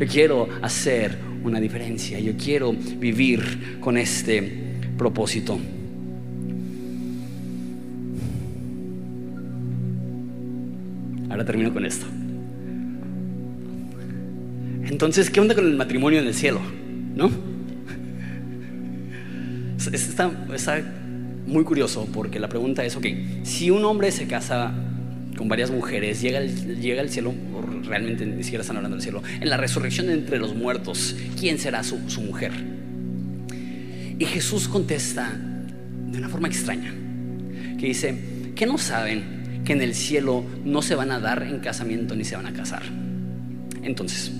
Yo 0.00 0.06
quiero 0.06 0.48
hacer 0.62 1.14
una 1.44 1.60
diferencia, 1.60 2.18
yo 2.18 2.32
quiero 2.42 2.72
vivir 2.72 3.78
con 3.80 3.98
este 3.98 4.42
propósito. 4.96 5.58
Ahora 11.28 11.44
termino 11.44 11.72
con 11.72 11.84
esto. 11.84 12.06
Entonces, 14.84 15.30
¿qué 15.30 15.40
onda 15.40 15.54
con 15.54 15.66
el 15.66 15.76
matrimonio 15.76 16.20
en 16.20 16.26
el 16.26 16.34
cielo? 16.34 16.60
¿No? 17.14 17.30
Está, 19.92 20.30
muy 21.46 21.64
curioso 21.64 22.06
porque 22.12 22.38
la 22.38 22.48
pregunta 22.48 22.84
es, 22.84 22.96
ok, 22.96 23.06
si 23.42 23.70
un 23.70 23.84
hombre 23.84 24.12
se 24.12 24.26
casa 24.26 24.72
con 25.36 25.48
varias 25.48 25.70
mujeres, 25.70 26.20
llega, 26.20 26.40
llega 26.42 27.00
al 27.00 27.08
cielo, 27.08 27.34
o 27.54 27.88
realmente 27.88 28.26
ni 28.26 28.42
siquiera 28.42 28.60
están 28.60 28.76
hablando 28.76 28.96
del 28.96 29.02
cielo, 29.02 29.22
en 29.40 29.48
la 29.48 29.56
resurrección 29.56 30.10
entre 30.10 30.38
los 30.38 30.54
muertos, 30.54 31.16
¿quién 31.38 31.58
será 31.58 31.82
su, 31.82 31.98
su 32.08 32.20
mujer? 32.20 32.52
Y 34.18 34.24
Jesús 34.26 34.68
contesta 34.68 35.32
de 36.10 36.18
una 36.18 36.28
forma 36.28 36.48
extraña, 36.48 36.92
que 37.78 37.86
dice, 37.86 38.14
¿qué 38.54 38.66
no 38.66 38.76
saben 38.76 39.62
que 39.64 39.72
en 39.72 39.80
el 39.80 39.94
cielo 39.94 40.44
no 40.64 40.82
se 40.82 40.94
van 40.94 41.10
a 41.10 41.20
dar 41.20 41.42
en 41.42 41.60
casamiento 41.60 42.14
ni 42.14 42.24
se 42.24 42.36
van 42.36 42.46
a 42.46 42.52
casar? 42.52 42.82
Entonces, 43.82 44.30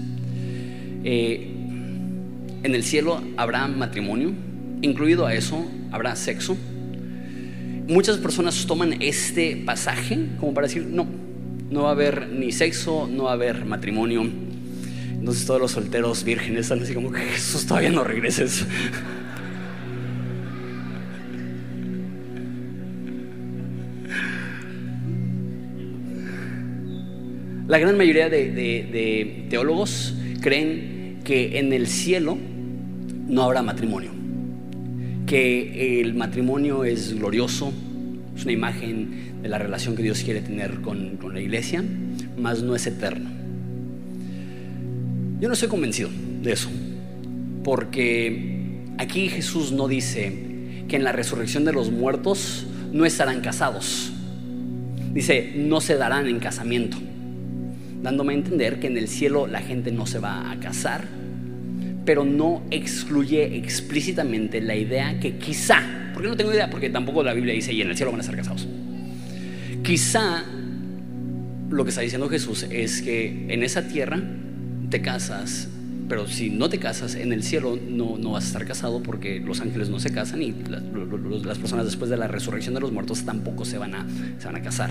eh, 1.05 1.51
en 2.63 2.75
el 2.75 2.83
cielo 2.83 3.23
habrá 3.37 3.67
matrimonio, 3.69 4.33
incluido 4.83 5.27
a 5.27 5.35
eso 5.35 5.67
habrá 5.93 6.15
sexo. 6.17 6.57
Muchas 7.89 8.19
personas 8.19 8.67
toman 8.67 9.01
este 9.01 9.57
pasaje 9.57 10.27
como 10.39 10.53
para 10.55 10.67
decir, 10.67 10.87
no, 10.87 11.07
no 11.71 11.85
va 11.85 11.89
a 11.89 11.93
haber 11.93 12.29
ni 12.29 12.53
sexo, 12.53 13.09
no 13.11 13.25
va 13.25 13.31
a 13.31 13.35
haber 13.35 13.65
matrimonio. 13.65 14.29
Entonces 15.13 15.47
todos 15.47 15.61
los 15.61 15.73
solteros 15.73 16.23
vírgenes 16.25 16.61
están 16.63 16.81
así 16.81 16.95
como 16.95 17.11
que 17.11 17.21
Jesús 17.21 17.67
todavía 17.67 17.91
no 17.91 18.05
regreses. 18.05 18.67
La 27.67 27.79
gran 27.79 27.97
mayoría 27.97 28.29
de 28.29 29.47
teólogos 29.49 30.15
creen 30.41 31.21
que 31.25 31.59
en 31.59 31.73
el 31.73 31.87
cielo 31.87 32.37
no 33.29 33.43
habrá 33.43 33.63
matrimonio, 33.63 34.11
que 35.27 36.01
el 36.01 36.15
matrimonio 36.15 36.85
es 36.85 37.15
glorioso, 37.15 37.73
es 38.35 38.45
una 38.45 38.53
imagen 38.53 39.43
de 39.43 39.49
la 39.49 39.59
relación 39.59 39.95
que 39.95 40.03
Dios 40.03 40.23
quiere 40.25 40.41
tener 40.41 40.81
con, 40.81 41.19
la 41.33 41.41
iglesia, 41.41 41.85
mas 42.37 42.63
no 42.63 42.75
es 42.75 42.87
eterno. 42.87 43.31
Yo 45.41 45.49
no 45.49 45.55
estoy 45.55 45.69
convencido 45.69 46.11
de 46.43 46.53
eso, 46.53 46.69
porque 47.63 48.83
aquí 48.99 49.29
Jesús 49.29 49.73
no 49.73 49.89
dice 49.89 50.85
que 50.89 50.97
en 50.97 51.05
la 51.05 51.13
resurrección 51.13 51.65
de 51.65 51.73
los 51.73 51.91
muertos 51.91 52.67
no 52.93 53.05
estarán 53.05 53.41
casados. 53.41 54.13
Dice, 55.15 55.53
no 55.57 55.81
se 55.81 55.97
darán 55.97 56.27
en 56.27 56.41
casamiento 56.41 56.97
dándome 58.03 58.33
a 58.33 58.37
entender 58.37 58.81
que 58.81 58.87
en 58.87 58.97
el 58.97 59.09
cielo 59.09 59.47
la 59.47 59.61
gente 59.61 59.93
no 59.93 60.07
se 60.07 60.19
va 60.19 60.51
a 60.51 60.59
casar, 60.59 61.05
pero 62.05 62.25
no 62.25 62.63
excluye 62.71 63.57
explícitamente 63.57 64.61
la 64.61 64.75
idea 64.75 65.21
que 65.21 65.37
quizá, 65.37 66.11
porque 66.15 66.29
no 66.29 66.37
tengo 66.37 66.53
idea, 66.53 66.71
porque 66.71 66.91
tampoco 66.91 67.23
la 67.23 67.35
Biblia 67.35 67.55
dice 67.55 67.73
y 67.73 67.83
en 67.83 67.91
el 67.91 67.97
cielo 67.97 68.11
van 68.11 68.21
a 68.21 68.23
estar 68.23 68.37
casados. 68.37 68.67
Quizá 69.83 70.45
lo 71.71 71.85
que 71.85 71.91
está 71.91 72.01
diciendo 72.01 72.29
Jesús 72.29 72.67
es 72.71 73.03
que 73.03 73.47
en 73.49 73.63
esa 73.63 73.87
tierra 73.87 74.21
te 74.89 75.01
casas, 75.03 75.69
pero 76.09 76.27
si 76.27 76.51
no 76.51 76.69
te 76.69 76.79
casas, 76.79 77.15
en 77.15 77.33
el 77.33 77.45
cielo 77.45 77.79
no, 77.89 78.19
no 78.19 78.33
vas 78.33 78.45
a 78.45 78.47
estar 78.49 78.67
casado 78.67 79.03
porque 79.03 79.41
los 79.41 79.61
ángeles 79.61 79.89
no 79.89 80.01
se 80.01 80.13
casan 80.13 80.43
y 80.43 80.53
las, 80.69 81.59
personas 81.59 81.85
después 81.85 82.11
de 82.11 82.17
la 82.17 82.27
resurrección 82.27 82.75
de 82.75 82.81
los 82.81 82.93
muertos 82.93 83.25
tampoco 83.25 83.65
se 83.65 83.79
van 83.79 83.95
a, 83.95 84.07
se 84.39 84.47
van 84.47 84.57
a 84.57 84.63
casar. 84.63 84.91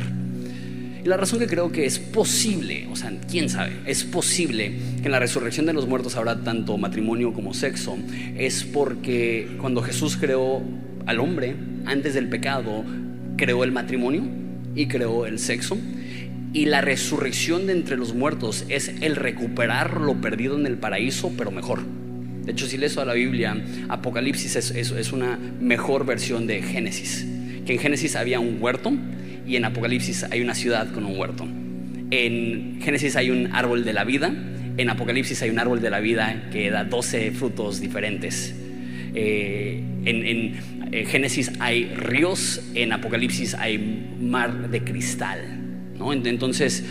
Y 1.04 1.08
la 1.08 1.16
razón 1.16 1.40
que 1.40 1.48
creo 1.48 1.72
que 1.72 1.86
es 1.86 1.98
posible, 1.98 2.88
o 2.92 2.96
sea, 2.96 3.14
quién 3.30 3.50
sabe, 3.50 3.72
es 3.86 4.04
posible 4.04 4.74
que 5.00 5.06
en 5.06 5.12
la 5.12 5.20
resurrección 5.20 5.66
de 5.66 5.74
los 5.74 5.88
muertos 5.88 6.18
habrá 6.18 6.42
tanto 6.44 6.78
matrimonio 6.78 7.32
como 7.32 7.54
sexo, 7.54 7.98
es 8.38 8.66
porque 8.66 9.48
cuando 9.62 9.82
Jesús 9.82 10.18
creó 10.18 10.62
al 11.06 11.20
hombre 11.20 11.56
antes 11.86 12.14
del 12.14 12.28
pecado, 12.28 12.84
creó 13.38 13.64
el 13.64 13.72
matrimonio 13.72 14.24
y 14.76 14.88
creó 14.88 15.26
el 15.26 15.40
sexo. 15.40 15.78
Y 16.52 16.66
la 16.66 16.82
resurrección 16.82 17.68
de 17.68 17.74
entre 17.74 17.96
los 17.96 18.14
muertos 18.14 18.66
es 18.70 18.90
el 19.02 19.16
recuperar 19.16 20.02
lo 20.02 20.20
perdido 20.20 20.60
en 20.60 20.66
el 20.66 20.78
paraíso, 20.78 21.32
pero 21.38 21.52
mejor. 21.52 21.80
De 22.44 22.52
hecho, 22.52 22.66
si 22.66 22.78
lees 22.78 22.98
a 22.98 23.06
la 23.06 23.14
Biblia, 23.14 23.56
Apocalipsis 23.88 24.56
es, 24.56 24.72
es 24.72 25.12
una 25.14 25.40
mejor 25.62 26.06
versión 26.06 26.48
de 26.48 26.62
Génesis. 26.62 27.26
Que 27.66 27.74
en 27.74 27.80
Génesis 27.80 28.16
había 28.16 28.40
un 28.40 28.58
huerto 28.60 28.92
y 29.50 29.56
en 29.56 29.66
Apocalipsis 29.66 30.26
hay 30.30 30.42
una 30.42 30.54
ciudad 30.54 30.92
con 30.92 31.06
un 31.06 31.18
huerto. 31.18 31.48
En 32.12 32.80
Génesis 32.82 33.16
hay 33.16 33.32
un 33.32 33.54
árbol 33.54 33.84
de 33.84 33.94
la 33.94 34.04
vida, 34.04 34.32
en 34.78 34.90
Apocalipsis 34.90 35.42
hay 35.42 35.50
un 35.50 35.58
árbol 35.58 35.82
de 35.82 35.90
la 35.90 36.00
vida 36.00 36.50
que 36.52 36.70
da 36.70 36.84
12 36.84 37.32
frutos 37.32 37.82
diferentes. 37.82 38.54
Eh, 39.16 39.84
en, 40.06 40.54
eh, 40.92 41.06
Génesis 41.06 41.52
hay 41.60 41.86
ríos, 41.96 42.62
en 42.76 42.94
Apocalipsis 42.94 43.56
hay 43.56 43.80
mar 44.22 44.70
de 44.70 44.84
cristal. 44.84 45.40
Entonces, 46.26 46.84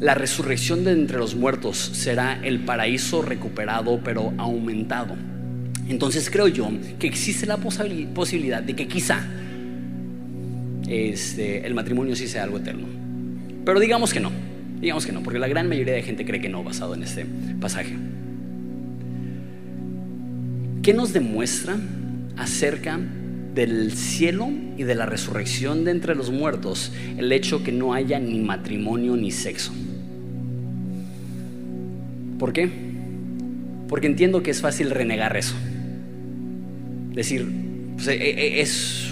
la 0.00 0.14
resurrección 0.14 0.84
de 0.84 0.92
entre 0.92 1.18
los 1.18 1.34
muertos 1.34 1.76
será 1.76 2.38
el 2.42 2.60
paraíso 2.60 3.20
recuperado 3.20 4.00
pero 4.04 4.32
aumentado. 4.38 5.16
Entonces 5.88 6.30
creo 6.30 6.48
yo 6.48 6.70
que 6.98 7.06
existe 7.06 7.46
la 7.46 7.56
posibilidad 7.56 8.62
de 8.62 8.74
que 8.74 8.88
quizá 8.88 9.24
este, 10.88 11.66
el 11.66 11.74
matrimonio 11.74 12.14
sí 12.16 12.28
sea 12.28 12.44
algo 12.44 12.58
eterno. 12.58 12.86
Pero 13.64 13.80
digamos 13.80 14.12
que 14.12 14.20
no, 14.20 14.30
digamos 14.80 15.06
que 15.06 15.12
no, 15.12 15.22
porque 15.22 15.38
la 15.38 15.48
gran 15.48 15.68
mayoría 15.68 15.94
de 15.94 16.02
gente 16.02 16.24
cree 16.24 16.40
que 16.40 16.48
no 16.48 16.62
basado 16.62 16.94
en 16.94 17.02
este 17.02 17.26
pasaje. 17.60 17.94
¿Qué 20.82 20.94
nos 20.94 21.12
demuestra 21.12 21.76
acerca 22.36 23.00
del 23.54 23.92
cielo 23.92 24.50
y 24.76 24.84
de 24.84 24.94
la 24.94 25.06
resurrección 25.06 25.84
de 25.84 25.90
entre 25.90 26.14
los 26.14 26.30
muertos 26.30 26.92
el 27.16 27.32
hecho 27.32 27.64
que 27.64 27.72
no 27.72 27.94
haya 27.94 28.20
ni 28.20 28.38
matrimonio 28.38 29.16
ni 29.16 29.32
sexo? 29.32 29.72
¿Por 32.38 32.52
qué? 32.52 32.70
Porque 33.88 34.06
entiendo 34.06 34.42
que 34.42 34.50
es 34.50 34.60
fácil 34.60 34.90
renegar 34.90 35.36
eso. 35.36 35.54
Decir, 37.12 37.46
pues, 37.94 38.08
e, 38.08 38.14
e, 38.14 38.60
es 38.60 39.05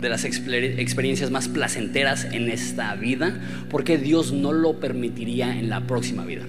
de 0.00 0.08
las 0.08 0.24
experiencias 0.24 1.30
más 1.30 1.48
placenteras 1.48 2.24
en 2.24 2.50
esta 2.50 2.94
vida, 2.94 3.40
porque 3.70 3.98
Dios 3.98 4.32
no 4.32 4.52
lo 4.52 4.80
permitiría 4.80 5.58
en 5.58 5.68
la 5.68 5.86
próxima 5.86 6.24
vida. 6.24 6.44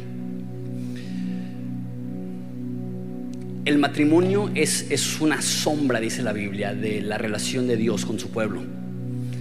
El 3.66 3.80
matrimonio 3.80 4.52
es, 4.54 4.92
es 4.92 5.20
una 5.22 5.42
sombra, 5.42 6.00
dice 6.00 6.22
la 6.22 6.34
Biblia, 6.34 6.76
de 6.76 7.02
la 7.02 7.18
relación 7.18 7.68
de 7.68 7.78
Dios 7.78 8.06
con 8.06 8.20
su 8.20 8.30
pueblo. 8.30 8.62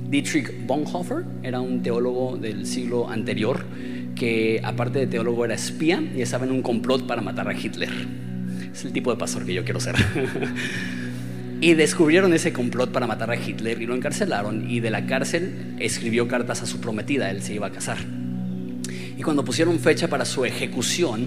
Dietrich 0.09 0.67
Bonhoeffer 0.67 1.25
era 1.43 1.61
un 1.61 1.83
teólogo 1.83 2.37
del 2.37 2.67
siglo 2.67 3.11
anterior 3.11 3.64
que 4.14 4.61
aparte 4.62 5.01
de 5.01 5.07
teólogo 5.07 5.45
era 5.45 5.55
espía 5.55 6.03
y 6.17 6.23
estaba 6.23 6.47
en 6.47 6.53
un 6.53 6.62
complot 6.62 7.07
para 7.07 7.21
matar 7.21 7.49
a 7.49 7.53
Hitler. 7.53 7.90
Es 8.73 8.85
el 8.85 8.93
tipo 8.93 9.11
de 9.11 9.17
pastor 9.17 9.45
que 9.45 9.55
yo 9.55 9.64
quiero 9.64 9.81
ser. 9.81 9.95
y 11.64 11.72
descubrieron 11.72 12.35
ese 12.35 12.53
complot 12.53 12.92
para 12.92 13.07
matar 13.07 13.31
a 13.31 13.37
Hitler 13.37 13.81
y 13.81 13.87
lo 13.87 13.94
encarcelaron 13.94 14.70
y 14.70 14.81
de 14.81 14.90
la 14.90 15.07
cárcel 15.07 15.74
escribió 15.79 16.29
cartas 16.29 16.61
a 16.61 16.66
su 16.66 16.79
prometida, 16.79 17.31
él 17.31 17.40
se 17.40 17.55
iba 17.55 17.68
a 17.68 17.70
casar. 17.70 17.96
Y 19.16 19.22
cuando 19.22 19.46
pusieron 19.46 19.79
fecha 19.79 20.09
para 20.09 20.27
su 20.27 20.44
ejecución, 20.44 21.27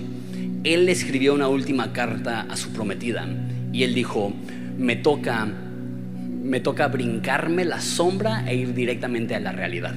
él 0.63 0.87
escribió 0.89 1.33
una 1.33 1.47
última 1.47 1.91
carta 1.91 2.41
a 2.41 2.55
su 2.55 2.69
prometida 2.69 3.27
y 3.73 3.81
él 3.81 3.95
dijo, 3.95 4.31
me 4.77 4.95
toca, 4.95 5.47
me 5.47 6.59
toca 6.59 6.87
brincarme 6.87 7.65
la 7.65 7.81
sombra 7.81 8.47
e 8.47 8.57
ir 8.57 8.75
directamente 8.75 9.33
a 9.33 9.39
la 9.39 9.53
realidad. 9.53 9.95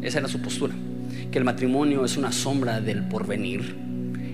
Esa 0.00 0.20
era 0.20 0.28
su 0.28 0.40
postura, 0.40 0.72
que 1.30 1.36
el 1.36 1.44
matrimonio 1.44 2.06
es 2.06 2.16
una 2.16 2.32
sombra 2.32 2.80
del 2.80 3.02
porvenir 3.02 3.76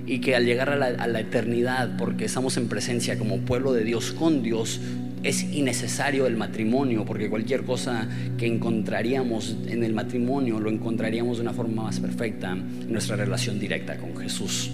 y 0.06 0.20
que 0.20 0.36
al 0.36 0.44
llegar 0.44 0.70
a 0.70 0.76
la, 0.76 0.86
a 0.86 1.08
la 1.08 1.18
eternidad, 1.18 1.96
porque 1.98 2.24
estamos 2.24 2.56
en 2.56 2.68
presencia 2.68 3.18
como 3.18 3.38
pueblo 3.38 3.72
de 3.72 3.82
Dios 3.82 4.12
con 4.12 4.40
Dios, 4.40 4.80
es 5.24 5.42
innecesario 5.42 6.26
el 6.26 6.36
matrimonio, 6.36 7.04
porque 7.04 7.30
cualquier 7.30 7.62
cosa 7.62 8.06
que 8.36 8.46
encontraríamos 8.46 9.56
en 9.66 9.82
el 9.82 9.94
matrimonio 9.94 10.60
lo 10.60 10.70
encontraríamos 10.70 11.38
de 11.38 11.42
una 11.42 11.54
forma 11.54 11.84
más 11.84 11.98
perfecta 11.98 12.52
en 12.52 12.92
nuestra 12.92 13.16
relación 13.16 13.58
directa 13.58 13.96
con 13.96 14.14
Jesús. 14.16 14.70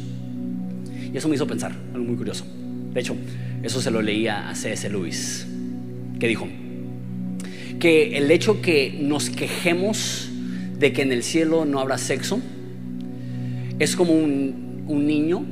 Y 1.12 1.16
eso 1.16 1.28
me 1.28 1.36
hizo 1.36 1.46
pensar, 1.46 1.72
algo 1.94 2.04
muy 2.04 2.16
curioso. 2.16 2.44
De 2.92 3.00
hecho, 3.00 3.16
eso 3.62 3.80
se 3.80 3.92
lo 3.92 4.02
leía 4.02 4.50
a 4.50 4.54
C.S. 4.56 4.90
Lewis, 4.90 5.46
que 6.18 6.26
dijo 6.26 6.48
que 7.78 8.18
el 8.18 8.30
hecho 8.30 8.60
que 8.60 8.98
nos 9.00 9.30
quejemos 9.30 10.28
de 10.78 10.92
que 10.92 11.02
en 11.02 11.12
el 11.12 11.22
cielo 11.22 11.64
no 11.64 11.78
habrá 11.78 11.96
sexo 11.96 12.40
es 13.78 13.96
como 13.96 14.12
un, 14.12 14.84
un 14.86 15.06
niño 15.06 15.44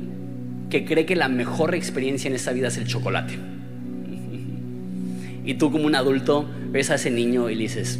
que 0.69 0.85
cree 0.85 1.05
que 1.05 1.15
la 1.15 1.29
mejor 1.29 1.73
experiencia 1.73 2.27
en 2.27 2.35
esta 2.35 2.51
vida 2.51 2.67
es 2.67 2.77
el 2.77 2.85
chocolate. 2.85 3.48
Y 5.49 5.55
tú 5.55 5.71
como 5.71 5.87
un 5.87 5.95
adulto 5.95 6.47
ves 6.71 6.91
a 6.91 6.95
ese 6.95 7.09
niño 7.09 7.49
y 7.49 7.55
le 7.55 7.63
dices, 7.63 7.99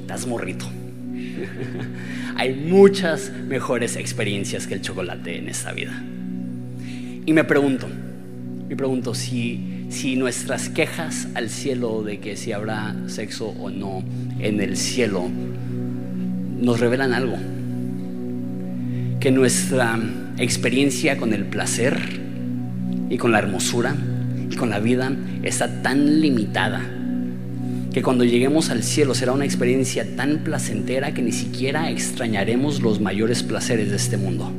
estás 0.00 0.26
morrito. 0.26 0.64
Hay 2.36 2.54
muchas 2.54 3.30
mejores 3.30 3.96
experiencias 3.96 4.66
que 4.66 4.72
el 4.72 4.80
chocolate 4.80 5.36
en 5.36 5.50
esta 5.50 5.72
vida. 5.72 6.02
Y 7.26 7.34
me 7.34 7.44
pregunto, 7.44 7.86
me 8.66 8.76
pregunto 8.76 9.14
si, 9.14 9.88
si 9.90 10.16
nuestras 10.16 10.70
quejas 10.70 11.28
al 11.34 11.50
cielo 11.50 12.02
de 12.02 12.18
que 12.18 12.34
si 12.38 12.52
habrá 12.52 12.96
sexo 13.08 13.48
o 13.48 13.68
no 13.68 14.02
en 14.38 14.62
el 14.62 14.78
cielo 14.78 15.28
nos 15.28 16.80
revelan 16.80 17.12
algo. 17.12 17.36
Que 19.20 19.30
nuestra 19.30 20.00
experiencia 20.38 21.18
con 21.18 21.34
el 21.34 21.44
placer 21.44 22.00
y 23.10 23.18
con 23.18 23.32
la 23.32 23.38
hermosura 23.40 23.94
y 24.50 24.56
con 24.56 24.70
la 24.70 24.80
vida 24.80 25.12
está 25.42 25.82
tan 25.82 26.20
limitada 26.20 26.82
que 27.92 28.02
cuando 28.02 28.24
lleguemos 28.24 28.70
al 28.70 28.82
cielo 28.82 29.14
será 29.14 29.32
una 29.32 29.44
experiencia 29.44 30.16
tan 30.16 30.38
placentera 30.38 31.12
que 31.12 31.20
ni 31.22 31.32
siquiera 31.32 31.90
extrañaremos 31.90 32.80
los 32.82 33.00
mayores 33.00 33.42
placeres 33.42 33.90
de 33.90 33.96
este 33.96 34.16
mundo. 34.16 34.50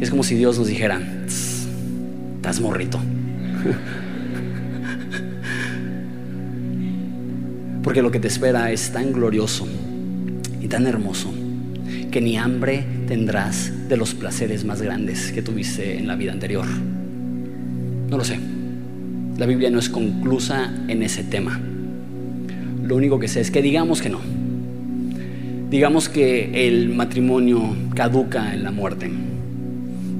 Es 0.00 0.10
como 0.10 0.22
si 0.22 0.34
Dios 0.34 0.58
nos 0.58 0.68
dijera, 0.68 1.00
estás 1.26 2.60
morrito. 2.60 2.98
Porque 7.82 8.00
lo 8.00 8.10
que 8.10 8.20
te 8.20 8.28
espera 8.28 8.72
es 8.72 8.92
tan 8.92 9.12
glorioso 9.12 9.68
y 10.60 10.68
tan 10.68 10.86
hermoso 10.86 11.34
que 12.10 12.20
ni 12.20 12.38
hambre 12.38 12.84
tendrás 13.06 13.88
de 13.88 13.96
los 13.96 14.14
placeres 14.14 14.64
más 14.64 14.82
grandes 14.82 15.32
que 15.32 15.42
tuviste 15.42 15.98
en 15.98 16.06
la 16.06 16.16
vida 16.16 16.32
anterior. 16.32 16.66
No 18.12 18.18
lo 18.18 18.24
sé. 18.24 18.38
La 19.38 19.46
Biblia 19.46 19.70
no 19.70 19.80
es 19.80 19.88
conclusa 19.88 20.70
en 20.86 21.02
ese 21.02 21.24
tema. 21.24 21.60
Lo 22.84 22.94
único 22.94 23.18
que 23.18 23.26
sé 23.26 23.40
es 23.40 23.50
que 23.50 23.60
digamos 23.60 24.00
que 24.00 24.10
no. 24.10 24.20
Digamos 25.68 26.08
que 26.08 26.68
el 26.68 26.90
matrimonio 26.90 27.74
caduca 27.94 28.54
en 28.54 28.62
la 28.62 28.70
muerte 28.70 29.10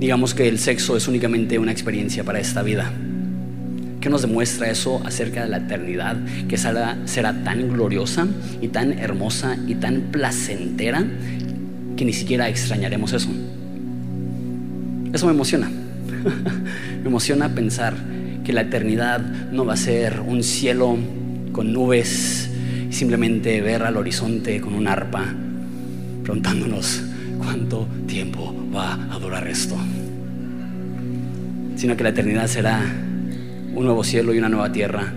digamos 0.03 0.35
que 0.35 0.49
el 0.49 0.59
sexo 0.59 0.97
es 0.97 1.07
únicamente 1.07 1.61
una 1.61 1.71
experiencia 1.71 2.25
para 2.25 2.41
esta 2.41 2.61
vida. 2.65 2.91
¿Qué 4.01 4.11
nos 4.11 4.23
demuestra 4.23 4.69
eso 4.69 5.01
acerca 5.07 5.45
de 5.45 5.49
la 5.49 5.59
eternidad? 5.59 6.17
Que 6.49 6.57
será, 6.57 6.97
tan 7.45 7.69
gloriosa 7.73 8.27
y 8.61 8.67
tan 8.67 8.99
hermosa 8.99 9.57
y 9.69 9.77
tan 9.77 10.09
placentera 10.11 11.05
que 11.97 12.05
ni 12.05 12.13
siquiera 12.13 12.49
extrañaremos 12.49 13.13
eso. 13.13 13.29
Eso 15.13 15.27
me 15.27 15.33
emociona. 15.33 15.71
me 17.03 17.09
emociona 17.09 17.55
pensar 17.55 17.95
que 18.45 18.53
la 18.53 18.63
eternidad 18.63 19.21
no 19.21 19.65
va 19.65 19.75
a 19.75 19.77
ser 19.77 20.21
un 20.21 20.43
cielo 20.43 20.97
con 21.53 21.73
nubes 21.73 22.49
y 22.89 22.93
simplemente 22.93 23.61
ver 23.61 23.83
al 23.83 23.97
horizonte 23.97 24.61
con 24.61 24.75
un 24.75 24.87
arpa 24.87 25.25
preguntándonos 26.23 27.03
cuánto 27.39 27.89
tiempo 28.07 28.55
va 28.75 28.95
a 29.13 29.19
durar 29.19 29.49
esto, 29.49 29.77
sino 31.77 31.97
que 31.97 32.05
la 32.05 32.11
eternidad 32.11 32.47
será 32.47 32.81
un 33.75 33.85
nuevo 33.85 34.05
cielo 34.05 34.33
y 34.33 34.39
una 34.39 34.49
nueva 34.49 34.71
tierra 34.71 35.13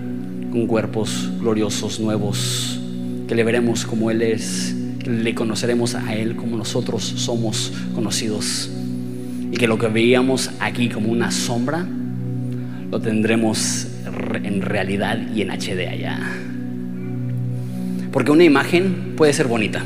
con 0.52 0.66
cuerpos 0.66 1.30
gloriosos 1.40 2.00
nuevos, 2.00 2.80
que 3.28 3.36
le 3.36 3.44
veremos 3.44 3.86
como 3.86 4.10
Él 4.10 4.24
es, 4.24 4.76
le 5.06 5.36
conoceremos 5.36 5.94
a 5.94 6.16
Él 6.16 6.36
como 6.36 6.58
nosotros 6.58 7.04
somos 7.04 7.72
conocidos, 7.94 8.72
y 9.56 9.58
que 9.58 9.68
lo 9.68 9.78
que 9.78 9.88
veíamos 9.88 10.52
aquí 10.60 10.90
como 10.90 11.10
una 11.10 11.32
sombra, 11.32 11.88
lo 12.92 13.00
tendremos 13.00 13.88
en 14.44 14.62
realidad 14.62 15.18
y 15.34 15.44
en 15.44 15.50
HD 15.50 15.88
allá. 15.88 16.20
Porque 18.12 18.32
una 18.32 18.44
imagen 18.44 19.14
puede 19.16 19.32
ser 19.32 19.48
bonita. 19.48 19.82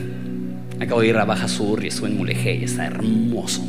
Acabo 0.80 1.02
de 1.02 1.10
ir 1.10 1.18
a 1.18 1.26
Baja 1.26 1.48
Sur 1.48 1.84
y 1.84 1.90
estuve 1.90 2.10
en 2.10 2.18
Mulegé 2.18 2.56
y 2.56 2.64
está 2.64 2.88
hermoso. 2.88 3.64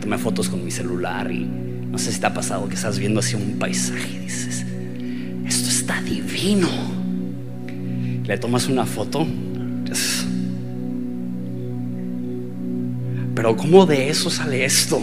Tomé 0.00 0.16
fotos 0.16 0.48
con 0.48 0.64
mi 0.64 0.70
celular 0.70 1.32
y 1.32 1.44
no 1.44 1.98
sé 1.98 2.12
si 2.12 2.20
te 2.20 2.26
ha 2.26 2.34
pasado 2.34 2.68
que 2.68 2.76
estás 2.76 3.00
viendo 3.00 3.18
así 3.18 3.34
un 3.34 3.58
paisaje 3.58 4.12
y 4.14 4.18
dices, 4.18 4.64
esto 5.44 5.68
está 5.68 6.00
divino. 6.02 6.68
Le 8.24 8.38
tomas 8.38 8.68
una 8.68 8.86
foto. 8.86 9.26
Pero 13.34 13.56
¿cómo 13.56 13.86
de 13.86 14.08
eso 14.08 14.30
sale 14.30 14.64
esto? 14.64 15.02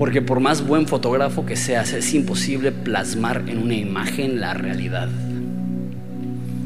Porque 0.00 0.22
por 0.22 0.40
más 0.40 0.66
buen 0.66 0.86
fotógrafo 0.86 1.44
que 1.44 1.56
seas, 1.56 1.92
es 1.92 2.14
imposible 2.14 2.72
plasmar 2.72 3.44
en 3.48 3.58
una 3.58 3.74
imagen 3.74 4.40
la 4.40 4.54
realidad. 4.54 5.10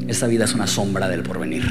Esta 0.07 0.27
vida 0.27 0.45
es 0.45 0.53
una 0.53 0.67
sombra 0.67 1.09
del 1.09 1.21
porvenir. 1.21 1.65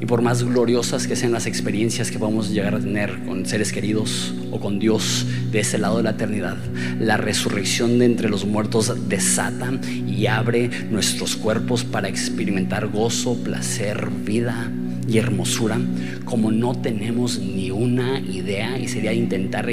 Y 0.00 0.06
por 0.06 0.22
más 0.22 0.44
gloriosas 0.44 1.08
que 1.08 1.16
sean 1.16 1.32
las 1.32 1.46
experiencias 1.46 2.12
que 2.12 2.18
vamos 2.18 2.46
a 2.46 2.52
llegar 2.52 2.76
a 2.76 2.78
tener 2.78 3.24
con 3.26 3.44
seres 3.44 3.72
queridos 3.72 4.32
o 4.52 4.60
con 4.60 4.78
Dios 4.78 5.26
de 5.50 5.58
ese 5.58 5.78
lado 5.78 5.96
de 5.96 6.04
la 6.04 6.10
eternidad, 6.10 6.58
la 7.00 7.16
resurrección 7.16 7.98
de 7.98 8.04
entre 8.04 8.28
los 8.28 8.46
muertos 8.46 9.08
desata 9.08 9.72
y 10.06 10.28
abre 10.28 10.70
nuestros 10.92 11.34
cuerpos 11.34 11.82
para 11.82 12.08
experimentar 12.08 12.86
gozo, 12.86 13.34
placer, 13.42 14.08
vida 14.24 14.70
y 15.10 15.18
hermosura 15.18 15.78
como 16.24 16.52
no 16.52 16.74
tenemos 16.76 17.40
ni 17.40 17.70
una 17.70 18.20
idea 18.20 18.78
y 18.78 18.86
sería 18.86 19.12
intentar 19.12 19.66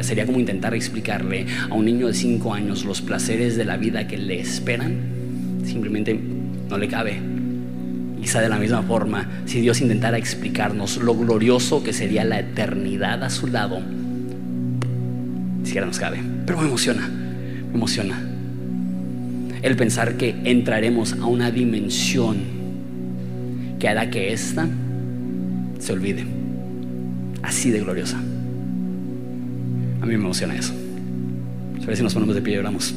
sería 0.00 0.26
como 0.26 0.40
intentar 0.40 0.74
explicarle 0.74 1.46
a 1.70 1.74
un 1.74 1.84
niño 1.84 2.08
de 2.08 2.14
5 2.14 2.52
años 2.52 2.84
los 2.84 3.00
placeres 3.00 3.56
de 3.56 3.64
la 3.64 3.76
vida 3.76 4.08
que 4.08 4.18
le 4.18 4.40
esperan, 4.40 4.96
simplemente 5.64 6.18
no 6.68 6.78
le 6.78 6.88
cabe. 6.88 7.20
Quizá 8.20 8.40
de 8.40 8.48
la 8.48 8.58
misma 8.58 8.82
forma, 8.82 9.28
si 9.46 9.60
Dios 9.60 9.80
intentara 9.80 10.16
explicarnos 10.16 10.96
lo 10.96 11.14
glorioso 11.14 11.82
que 11.82 11.92
sería 11.92 12.24
la 12.24 12.40
eternidad 12.40 13.22
a 13.22 13.30
su 13.30 13.48
lado, 13.48 13.80
siquiera 15.64 15.86
nos 15.86 15.98
cabe. 15.98 16.20
Pero 16.46 16.60
me 16.60 16.68
emociona, 16.68 17.08
me 17.08 17.74
emociona. 17.74 18.20
El 19.60 19.76
pensar 19.76 20.16
que 20.16 20.34
entraremos 20.44 21.14
a 21.14 21.26
una 21.26 21.50
dimensión 21.50 22.61
que 23.82 23.88
hará 23.88 24.08
que 24.10 24.32
esta 24.32 24.68
se 25.80 25.92
olvide. 25.92 26.24
Así 27.42 27.72
de 27.72 27.80
gloriosa. 27.80 28.16
A 28.16 30.06
mí 30.06 30.06
me 30.06 30.14
emociona 30.14 30.54
eso. 30.54 30.72
A 31.82 31.86
ver 31.86 31.96
si 31.96 32.04
nos 32.04 32.14
ponemos 32.14 32.36
de 32.36 32.42
pie 32.42 32.54
y 32.54 32.58
oramos. 32.58 32.94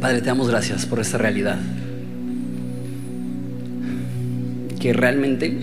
Padre, 0.00 0.20
te 0.20 0.26
damos 0.26 0.48
gracias 0.48 0.86
por 0.86 1.00
esta 1.00 1.18
realidad. 1.18 1.58
Que 4.78 4.92
realmente 4.92 5.58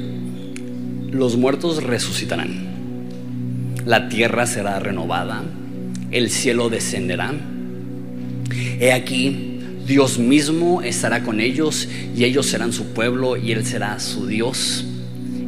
los 1.09 1.37
muertos 1.37 1.81
resucitarán. 1.81 2.51
La 3.85 4.09
tierra 4.09 4.45
será 4.45 4.77
renovada. 4.79 5.41
El 6.11 6.29
cielo 6.29 6.67
descenderá. 6.69 7.33
He 8.51 8.91
aquí, 8.91 9.59
Dios 9.85 10.19
mismo 10.19 10.81
estará 10.81 11.23
con 11.23 11.39
ellos 11.39 11.87
y 12.15 12.23
ellos 12.23 12.45
serán 12.45 12.73
su 12.73 12.87
pueblo 12.93 13.37
y 13.37 13.51
Él 13.51 13.65
será 13.65 13.99
su 13.99 14.27
Dios. 14.27 14.85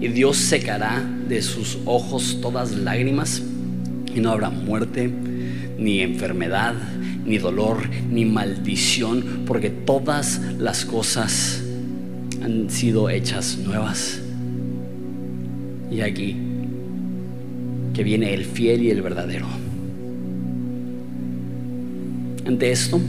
Y 0.02 0.08
Dios 0.10 0.38
secará 0.38 1.04
de 1.30 1.42
sus 1.42 1.78
ojos 1.86 2.40
todas 2.42 2.72
lágrimas 2.72 3.42
y 4.14 4.20
no 4.20 4.32
habrá 4.32 4.50
muerte, 4.50 5.10
ni 5.78 6.02
enfermedad, 6.02 6.76
ni 7.26 7.38
dolor, 7.38 7.78
ni 8.10 8.26
maldición, 8.26 9.44
porque 9.46 9.70
todas 9.70 10.42
las 10.60 10.86
cosas 10.86 11.62
han 12.42 12.70
sido 12.70 13.10
hechas 13.10 13.58
nuevas. 13.58 14.20
Y 15.90 16.02
aquí 16.02 16.36
que 17.94 18.04
viene 18.04 18.34
el 18.34 18.44
fiel 18.44 18.84
y 18.84 18.90
el 18.90 19.02
verdadero. 19.02 19.48
Ante 22.46 22.72
esto, 22.72 23.00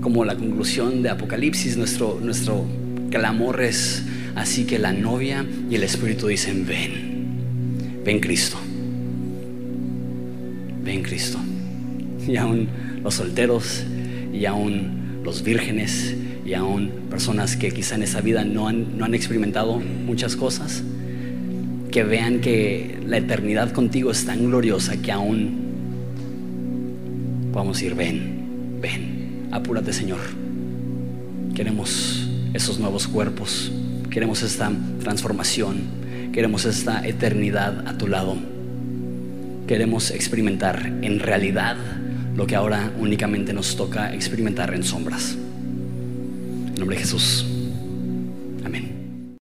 como 0.00 0.24
la 0.24 0.36
conclusión 0.36 1.02
de 1.02 1.10
Apocalipsis, 1.10 1.76
nuestro, 1.76 2.18
nuestro 2.22 2.64
clamor 3.10 3.60
es 3.62 4.02
así 4.34 4.64
que 4.64 4.78
la 4.78 4.92
novia 4.92 5.44
y 5.70 5.74
el 5.74 5.82
Espíritu 5.82 6.28
dicen, 6.28 6.66
ven, 6.66 8.02
ven 8.04 8.20
Cristo, 8.20 8.56
ven 10.82 11.02
Cristo. 11.02 11.38
Y 12.26 12.36
aún 12.36 12.68
los 13.02 13.14
solteros, 13.14 13.84
y 14.32 14.46
aún 14.46 15.20
los 15.22 15.42
vírgenes, 15.42 16.14
y 16.46 16.54
aún 16.54 16.90
personas 17.10 17.56
que 17.56 17.70
quizá 17.70 17.96
en 17.96 18.02
esa 18.02 18.22
vida 18.22 18.44
no 18.44 18.68
han, 18.68 18.96
no 18.96 19.04
han 19.04 19.14
experimentado 19.14 19.78
muchas 19.78 20.36
cosas, 20.36 20.82
que 21.90 22.02
vean 22.02 22.40
que 22.40 22.98
la 23.06 23.18
eternidad 23.18 23.72
contigo 23.72 24.10
es 24.10 24.24
tan 24.24 24.46
gloriosa 24.46 24.96
que 25.02 25.12
aún 25.12 25.64
podamos 27.54 27.80
ir, 27.82 27.94
ven, 27.94 28.80
ven, 28.82 29.48
apúrate 29.52 29.92
Señor. 29.92 30.18
Queremos 31.54 32.28
esos 32.52 32.80
nuevos 32.80 33.06
cuerpos, 33.06 33.70
queremos 34.10 34.42
esta 34.42 34.72
transformación, 35.04 35.82
queremos 36.32 36.64
esta 36.64 37.06
eternidad 37.06 37.86
a 37.86 37.96
tu 37.96 38.08
lado. 38.08 38.36
Queremos 39.68 40.10
experimentar 40.10 40.84
en 41.02 41.20
realidad 41.20 41.76
lo 42.34 42.44
que 42.44 42.56
ahora 42.56 42.90
únicamente 42.98 43.52
nos 43.52 43.76
toca 43.76 44.12
experimentar 44.12 44.74
en 44.74 44.82
sombras. 44.82 45.36
En 45.36 46.74
nombre 46.74 46.96
de 46.96 47.02
Jesús. 47.02 47.46